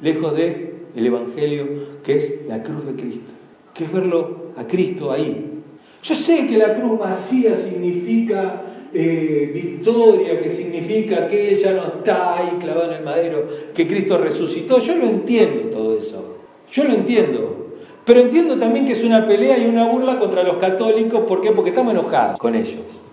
lejos 0.00 0.34
de 0.34 0.74
el 0.96 1.06
Evangelio 1.06 1.68
que 2.02 2.16
es 2.16 2.32
la 2.48 2.62
cruz 2.62 2.86
de 2.86 2.94
Cristo, 2.94 3.32
que 3.74 3.84
es 3.84 3.92
verlo 3.92 4.52
a 4.56 4.66
Cristo 4.66 5.12
ahí. 5.12 5.60
Yo 6.02 6.14
sé 6.14 6.46
que 6.46 6.56
la 6.56 6.72
cruz 6.72 6.98
vacía 6.98 7.54
significa 7.54 8.62
eh, 8.94 9.50
victoria, 9.52 10.40
que 10.40 10.48
significa 10.48 11.26
que 11.26 11.52
ella 11.52 11.72
no 11.74 11.84
está 11.84 12.38
ahí 12.38 12.56
clavada 12.58 12.86
en 12.86 12.98
el 13.00 13.04
madero, 13.04 13.46
que 13.74 13.86
Cristo 13.86 14.16
resucitó. 14.16 14.78
Yo 14.78 14.96
lo 14.96 15.04
entiendo 15.04 15.62
todo 15.70 15.98
eso. 15.98 16.38
Yo 16.70 16.84
lo 16.84 16.94
entiendo. 16.94 17.74
Pero 18.06 18.20
entiendo 18.20 18.58
también 18.58 18.86
que 18.86 18.92
es 18.92 19.04
una 19.04 19.26
pelea 19.26 19.58
y 19.58 19.66
una 19.66 19.88
burla 19.88 20.18
contra 20.18 20.42
los 20.42 20.56
católicos. 20.56 21.24
¿Por 21.26 21.42
qué? 21.42 21.52
Porque 21.52 21.70
estamos 21.70 21.92
enojados 21.92 22.38
con 22.38 22.54
ellos. 22.54 23.03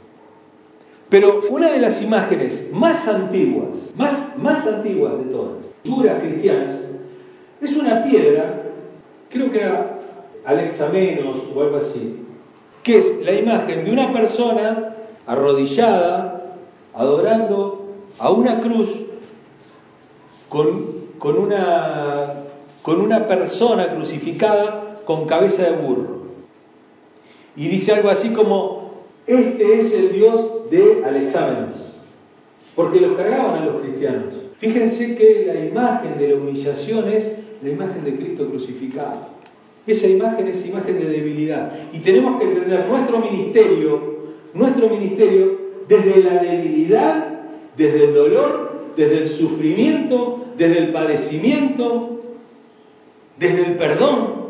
Pero 1.12 1.42
una 1.50 1.70
de 1.70 1.82
las 1.82 2.02
imágenes 2.02 2.64
más 2.72 3.06
antiguas, 3.06 3.68
más, 3.98 4.18
más 4.38 4.66
antiguas 4.66 5.18
de 5.18 5.26
todas, 5.26 5.58
duras 5.84 6.22
cristianas, 6.22 6.78
es 7.60 7.76
una 7.76 8.02
piedra, 8.02 8.64
creo 9.30 9.52
que 9.52 9.60
era 9.60 10.00
Alexamenos 10.46 11.38
o 11.54 11.62
algo 11.62 11.76
así, 11.76 12.16
que 12.82 12.98
es 12.98 13.14
la 13.24 13.34
imagen 13.34 13.84
de 13.84 13.92
una 13.92 14.14
persona 14.14 14.96
arrodillada, 15.28 16.56
adorando 16.94 17.88
a 18.18 18.32
una 18.32 18.62
cruz 18.62 18.90
con, 20.48 20.96
con 21.20 21.38
una 21.38 22.36
con 22.84 23.02
una 23.02 23.28
persona 23.28 23.90
crucificada 23.90 25.02
con 25.04 25.26
cabeza 25.26 25.64
de 25.64 25.74
burro. 25.74 26.22
Y 27.58 27.68
dice 27.68 27.92
algo 27.92 28.10
así 28.10 28.30
como, 28.32 28.92
este 29.28 29.78
es 29.78 29.92
el 29.92 30.14
Dios 30.14 30.61
de 30.72 31.04
Alexámenos, 31.06 31.74
porque 32.76 33.02
los 33.02 33.16
cargaban 33.18 33.62
a 33.62 33.66
los 33.66 33.82
cristianos. 33.82 34.34
Fíjense 34.58 35.16
que 35.16 35.44
la 35.46 35.60
imagen 35.60 36.18
de 36.18 36.30
la 36.30 36.36
humillación 36.36 37.10
es 37.10 37.34
la 37.62 37.70
imagen 37.70 38.04
de 38.04 38.16
Cristo 38.16 38.48
crucificado. 38.48 39.42
Esa 39.86 40.08
imagen 40.08 40.48
es 40.48 40.66
imagen 40.66 40.98
de 40.98 41.06
debilidad. 41.06 41.72
Y 41.92 42.00
tenemos 42.00 42.40
que 42.40 42.48
entender 42.48 42.88
nuestro 42.88 43.20
ministerio, 43.20 44.00
nuestro 44.54 44.90
ministerio 44.90 45.60
desde 45.88 46.24
la 46.24 46.42
debilidad, 46.42 47.42
desde 47.76 48.06
el 48.06 48.14
dolor, 48.14 48.72
desde 48.96 49.18
el 49.24 49.28
sufrimiento, 49.30 50.46
desde 50.58 50.80
el 50.80 50.92
padecimiento, 50.92 52.22
desde 53.38 53.66
el 53.66 53.76
perdón, 53.76 54.41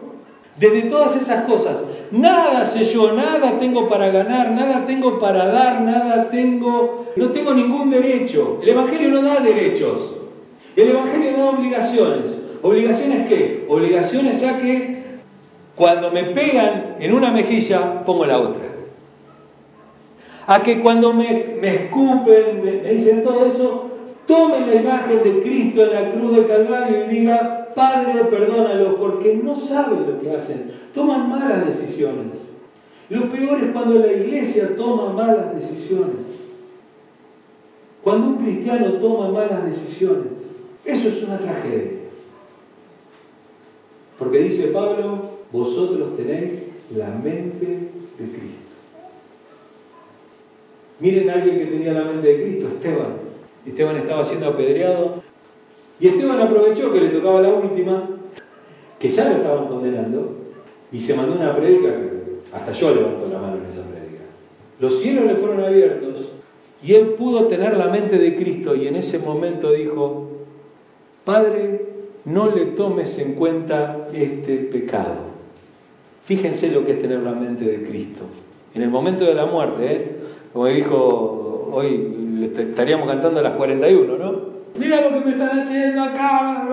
desde 0.58 0.84
todas 0.84 1.16
esas 1.16 1.46
cosas. 1.46 1.84
Nada 2.12 2.66
sé 2.66 2.84
yo, 2.84 3.14
nada 3.14 3.58
tengo 3.58 3.88
para 3.88 4.10
ganar, 4.10 4.52
nada 4.52 4.86
tengo 4.86 5.18
para 5.18 5.48
dar, 5.48 5.82
nada 5.82 6.30
tengo, 6.30 7.08
no 7.16 7.30
tengo 7.32 7.54
ningún 7.54 7.90
derecho. 7.90 8.60
El 8.62 8.70
Evangelio 8.70 9.10
no 9.10 9.22
da 9.22 9.40
derechos, 9.40 10.16
el 10.76 10.90
Evangelio 10.90 11.34
da 11.38 11.50
obligaciones. 11.50 12.38
¿Obligaciones 12.64 13.28
qué? 13.28 13.66
Obligaciones 13.68 14.44
a 14.44 14.58
que 14.58 15.02
cuando 15.76 16.12
me 16.12 16.26
pegan 16.26 16.98
en 17.00 17.14
una 17.14 17.32
mejilla 17.32 18.04
pongo 18.04 18.26
la 18.26 18.38
otra. 18.38 18.66
A 20.46 20.62
que 20.62 20.80
cuando 20.80 21.14
me, 21.14 21.60
escupen, 21.62 22.64
me, 22.64 22.72
me 22.84 22.94
dicen 22.94 23.24
todo 23.24 23.46
eso, 23.46 23.90
tome 24.28 24.66
la 24.68 24.76
imagen 24.76 25.24
de 25.24 25.42
Cristo 25.42 25.84
en 25.84 25.94
la 25.94 26.12
cruz 26.12 26.36
de 26.36 26.46
Calvario 26.48 27.06
y 27.06 27.16
diga, 27.16 27.61
Padre, 27.74 28.26
perdónalo, 28.26 28.98
porque 28.98 29.36
no 29.36 29.56
saben 29.56 30.06
lo 30.08 30.20
que 30.20 30.32
hacen. 30.32 30.72
Toman 30.94 31.30
malas 31.30 31.68
decisiones. 31.68 32.40
Lo 33.10 33.30
peor 33.30 33.60
es 33.60 33.72
cuando 33.72 34.00
la 34.00 34.12
iglesia 34.12 34.76
toma 34.76 35.12
malas 35.12 35.54
decisiones. 35.56 36.16
Cuando 38.04 38.28
un 38.28 38.38
cristiano 38.38 38.94
toma 38.94 39.30
malas 39.30 39.66
decisiones. 39.66 40.32
Eso 40.86 41.10
es 41.10 41.24
una 41.24 41.38
tragedia. 41.38 42.00
Porque 44.18 44.40
dice 44.40 44.68
Pablo, 44.68 45.32
vosotros 45.52 46.16
tenéis 46.16 46.68
la 46.96 47.10
mente 47.10 47.66
de 47.66 48.26
Cristo. 48.30 48.72
Miren 51.00 51.30
a 51.30 51.34
alguien 51.34 51.58
que 51.58 51.66
tenía 51.66 51.94
la 51.94 52.06
mente 52.06 52.28
de 52.28 52.44
Cristo, 52.44 52.68
Esteban. 52.68 53.14
Esteban 53.66 53.98
estaba 53.98 54.24
siendo 54.24 54.48
apedreado 54.48 55.24
y 56.02 56.08
Esteban 56.08 56.42
aprovechó 56.42 56.92
que 56.92 57.00
le 57.00 57.10
tocaba 57.10 57.42
la 57.42 57.50
última, 57.50 58.10
que 58.98 59.10
ya 59.10 59.30
lo 59.30 59.36
estaban 59.36 59.68
condenando, 59.68 60.36
y 60.92 61.00
se 61.00 61.14
mandó 61.14 61.36
una 61.36 61.56
prédica 61.56 61.90
que 61.90 62.22
hasta 62.52 62.72
yo 62.72 62.96
levanto 62.96 63.28
la 63.32 63.40
mano 63.40 63.58
en 63.58 63.66
esa 63.66 63.84
prédica. 63.84 64.24
Los 64.80 65.00
cielos 65.00 65.26
le 65.26 65.36
fueron 65.36 65.64
abiertos 65.64 66.26
y 66.84 66.94
él 66.96 67.10
pudo 67.10 67.46
tener 67.46 67.78
la 67.78 67.88
mente 67.88 68.18
de 68.18 68.34
Cristo 68.34 68.76
y 68.76 68.88
en 68.88 68.96
ese 68.96 69.20
momento 69.20 69.72
dijo, 69.72 70.28
Padre, 71.24 71.86
no 72.26 72.50
le 72.50 72.66
tomes 72.66 73.20
en 73.20 73.36
cuenta 73.36 74.08
este 74.12 74.58
pecado. 74.58 75.30
Fíjense 76.24 76.70
lo 76.70 76.84
que 76.84 76.94
es 76.94 77.00
tener 77.00 77.20
la 77.20 77.34
mente 77.34 77.64
de 77.64 77.84
Cristo. 77.84 78.24
En 78.74 78.82
el 78.82 78.90
momento 78.90 79.24
de 79.26 79.36
la 79.36 79.46
muerte, 79.46 79.94
¿eh? 79.94 80.16
como 80.52 80.66
dijo 80.66 81.70
hoy, 81.74 82.42
estaríamos 82.58 83.08
cantando 83.08 83.40
a 83.40 83.44
las 83.44 83.54
41, 83.54 84.18
¿no? 84.18 84.51
Mira 84.78 85.02
lo 85.02 85.10
que 85.10 85.26
me 85.26 85.32
están 85.32 85.60
haciendo 85.60 86.02
acá. 86.02 86.68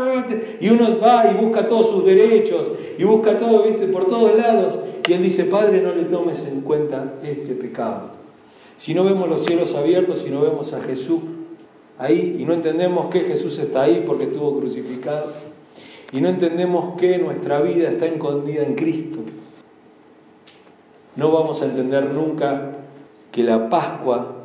Y 0.60 0.70
uno 0.70 0.98
va 0.98 1.30
y 1.30 1.34
busca 1.34 1.66
todos 1.66 1.88
sus 1.88 2.04
derechos 2.04 2.70
y 2.96 3.04
busca 3.04 3.38
todo, 3.38 3.62
viste, 3.64 3.86
por 3.88 4.06
todos 4.06 4.36
lados. 4.36 4.78
Y 5.06 5.12
él 5.12 5.22
dice, 5.22 5.44
Padre, 5.44 5.80
no 5.82 5.94
le 5.94 6.04
tomes 6.04 6.38
en 6.40 6.60
cuenta 6.60 7.14
este 7.22 7.54
pecado. 7.54 8.10
Si 8.76 8.94
no 8.94 9.04
vemos 9.04 9.28
los 9.28 9.44
cielos 9.44 9.74
abiertos, 9.74 10.20
si 10.20 10.30
no 10.30 10.40
vemos 10.40 10.72
a 10.72 10.80
Jesús 10.80 11.20
ahí 11.98 12.36
y 12.38 12.44
no 12.44 12.54
entendemos 12.54 13.06
que 13.06 13.20
Jesús 13.20 13.58
está 13.58 13.82
ahí 13.82 14.04
porque 14.06 14.24
estuvo 14.24 14.58
crucificado 14.58 15.32
y 16.12 16.20
no 16.20 16.28
entendemos 16.28 16.96
que 16.96 17.18
nuestra 17.18 17.60
vida 17.60 17.90
está 17.90 18.06
escondida 18.06 18.62
en 18.62 18.76
Cristo, 18.76 19.18
no 21.16 21.32
vamos 21.32 21.60
a 21.60 21.64
entender 21.64 22.12
nunca 22.12 22.70
que 23.32 23.42
la 23.42 23.68
Pascua 23.68 24.37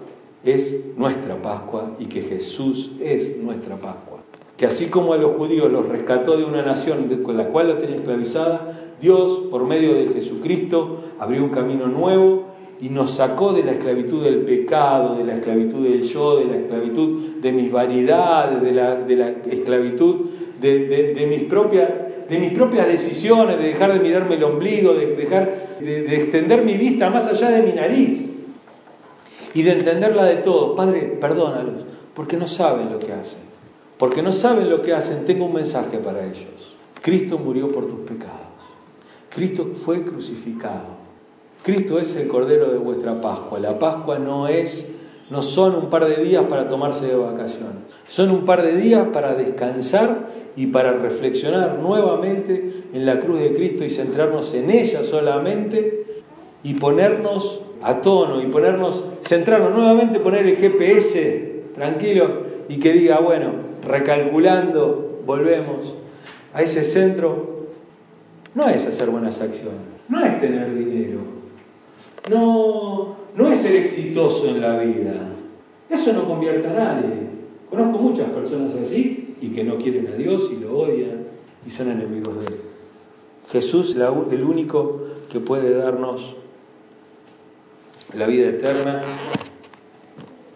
es 0.43 0.75
nuestra 0.97 1.41
Pascua 1.41 1.95
y 1.99 2.05
que 2.05 2.21
Jesús 2.21 2.91
es 2.99 3.37
nuestra 3.37 3.77
Pascua. 3.77 4.23
Que 4.57 4.65
así 4.65 4.87
como 4.87 5.13
a 5.13 5.17
los 5.17 5.31
judíos 5.31 5.71
los 5.71 5.87
rescató 5.87 6.37
de 6.37 6.43
una 6.43 6.61
nación 6.61 7.07
con 7.23 7.37
la 7.37 7.47
cual 7.47 7.69
la 7.69 7.79
tenía 7.79 7.95
esclavizada, 7.95 8.95
Dios, 9.01 9.43
por 9.49 9.65
medio 9.65 9.95
de 9.95 10.07
Jesucristo, 10.07 10.99
abrió 11.19 11.43
un 11.43 11.49
camino 11.49 11.87
nuevo 11.87 12.45
y 12.79 12.89
nos 12.89 13.11
sacó 13.11 13.53
de 13.53 13.63
la 13.63 13.71
esclavitud 13.71 14.23
del 14.23 14.41
pecado, 14.41 15.15
de 15.15 15.23
la 15.23 15.35
esclavitud 15.35 15.83
del 15.87 16.03
yo, 16.03 16.37
de 16.37 16.45
la 16.45 16.57
esclavitud 16.57 17.35
de 17.41 17.51
mis 17.53 17.71
variedades, 17.71 18.61
de 18.61 18.71
la, 18.73 19.29
esclavitud 19.49 20.25
de 20.59 21.25
mis 21.27 21.43
propias 22.53 22.87
decisiones, 22.87 23.57
de 23.57 23.67
dejar 23.67 23.93
de 23.93 23.99
mirarme 23.99 24.35
el 24.35 24.43
ombligo, 24.43 24.93
de, 24.93 25.15
dejar, 25.15 25.79
de 25.81 26.15
extender 26.15 26.63
mi 26.63 26.77
vista 26.77 27.09
más 27.09 27.27
allá 27.27 27.49
de 27.49 27.61
mi 27.61 27.71
nariz 27.71 28.32
y 29.53 29.63
de 29.63 29.73
entenderla 29.73 30.25
de 30.25 30.37
todos. 30.37 30.75
Padre, 30.75 31.17
perdónalos, 31.19 31.85
porque 32.13 32.37
no 32.37 32.47
saben 32.47 32.91
lo 32.91 32.99
que 32.99 33.13
hacen. 33.13 33.39
Porque 33.97 34.21
no 34.21 34.31
saben 34.31 34.69
lo 34.69 34.81
que 34.81 34.93
hacen, 34.93 35.25
tengo 35.25 35.45
un 35.45 35.53
mensaje 35.53 35.99
para 35.99 36.25
ellos. 36.25 36.75
Cristo 37.01 37.37
murió 37.37 37.71
por 37.71 37.87
tus 37.87 37.99
pecados. 37.99 38.39
Cristo 39.29 39.71
fue 39.73 40.03
crucificado. 40.03 41.03
Cristo 41.63 41.99
es 41.99 42.15
el 42.15 42.27
Cordero 42.27 42.69
de 42.69 42.77
vuestra 42.77 43.21
Pascua. 43.21 43.59
La 43.59 43.79
Pascua 43.79 44.19
no 44.19 44.47
es 44.47 44.87
no 45.29 45.41
son 45.41 45.75
un 45.75 45.89
par 45.89 46.05
de 46.05 46.23
días 46.23 46.43
para 46.49 46.67
tomarse 46.67 47.07
de 47.07 47.15
vacaciones, 47.15 47.83
son 48.05 48.29
un 48.29 48.45
par 48.45 48.61
de 48.61 48.75
días 48.75 49.07
para 49.13 49.33
descansar 49.33 50.27
y 50.55 50.67
para 50.67 50.93
reflexionar 50.93 51.79
nuevamente 51.79 52.83
en 52.93 53.05
la 53.05 53.19
cruz 53.19 53.39
de 53.39 53.53
Cristo 53.53 53.83
y 53.83 53.89
centrarnos 53.89 54.53
en 54.53 54.69
ella 54.69 55.01
solamente 55.01 56.02
y 56.63 56.75
ponernos 56.75 57.61
a 57.81 58.01
tono 58.01 58.41
y 58.41 58.47
ponernos, 58.47 59.03
centrarnos 59.21 59.71
nuevamente, 59.71 60.19
poner 60.19 60.47
el 60.47 60.55
GPS 60.55 61.63
tranquilo 61.75 62.43
y 62.69 62.79
que 62.79 62.93
diga, 62.93 63.19
bueno, 63.19 63.51
recalculando, 63.85 65.21
volvemos 65.25 65.93
a 66.53 66.61
ese 66.61 66.83
centro. 66.83 67.67
No 68.55 68.69
es 68.69 68.85
hacer 68.85 69.09
buenas 69.09 69.41
acciones, 69.41 69.81
no 70.07 70.23
es 70.23 70.39
tener 70.39 70.73
dinero, 70.73 71.19
no, 72.29 73.15
no 73.35 73.51
es 73.51 73.57
ser 73.57 73.75
exitoso 73.75 74.47
en 74.47 74.61
la 74.61 74.77
vida. 74.77 75.13
Eso 75.89 76.13
no 76.13 76.27
convierte 76.27 76.67
a 76.67 76.73
nadie. 76.73 77.33
Conozco 77.69 77.97
muchas 77.97 78.29
personas 78.29 78.73
así 78.75 79.35
y 79.41 79.49
que 79.49 79.63
no 79.63 79.77
quieren 79.77 80.07
a 80.07 80.15
Dios 80.15 80.49
y 80.51 80.63
lo 80.63 80.77
odian 80.77 81.27
y 81.65 81.69
son 81.69 81.89
enemigos 81.89 82.39
de 82.39 82.45
Él. 82.45 82.61
Jesús 83.51 83.95
es 83.95 84.31
el 84.31 84.43
único 84.43 85.01
que 85.29 85.39
puede 85.39 85.75
darnos 85.75 86.35
la 88.15 88.27
vida 88.27 88.49
eterna. 88.49 89.01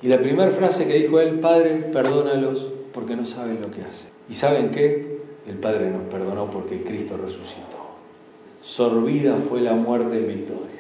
Y 0.02 0.08
la 0.08 0.20
primera 0.20 0.52
frase 0.52 0.86
que 0.88 0.94
dijo 0.94 1.20
Él, 1.20 1.40
Padre, 1.40 1.90
perdónalos 1.92 2.68
porque 2.94 3.16
no 3.16 3.26
saben 3.26 3.62
lo 3.62 3.72
que 3.72 3.82
hacen. 3.82 4.10
¿Y 4.30 4.36
saben 4.36 4.72
qué? 4.72 5.18
El 5.48 5.56
Padre 5.56 5.90
nos 5.90 6.04
perdonó 6.04 6.50
porque 6.50 6.84
Cristo 6.84 7.18
resucitó. 7.18 7.78
Sorbida 8.62 9.38
fue 9.38 9.62
la 9.62 9.74
muerte 9.74 10.18
en 10.18 10.28
victoria. 10.28 10.77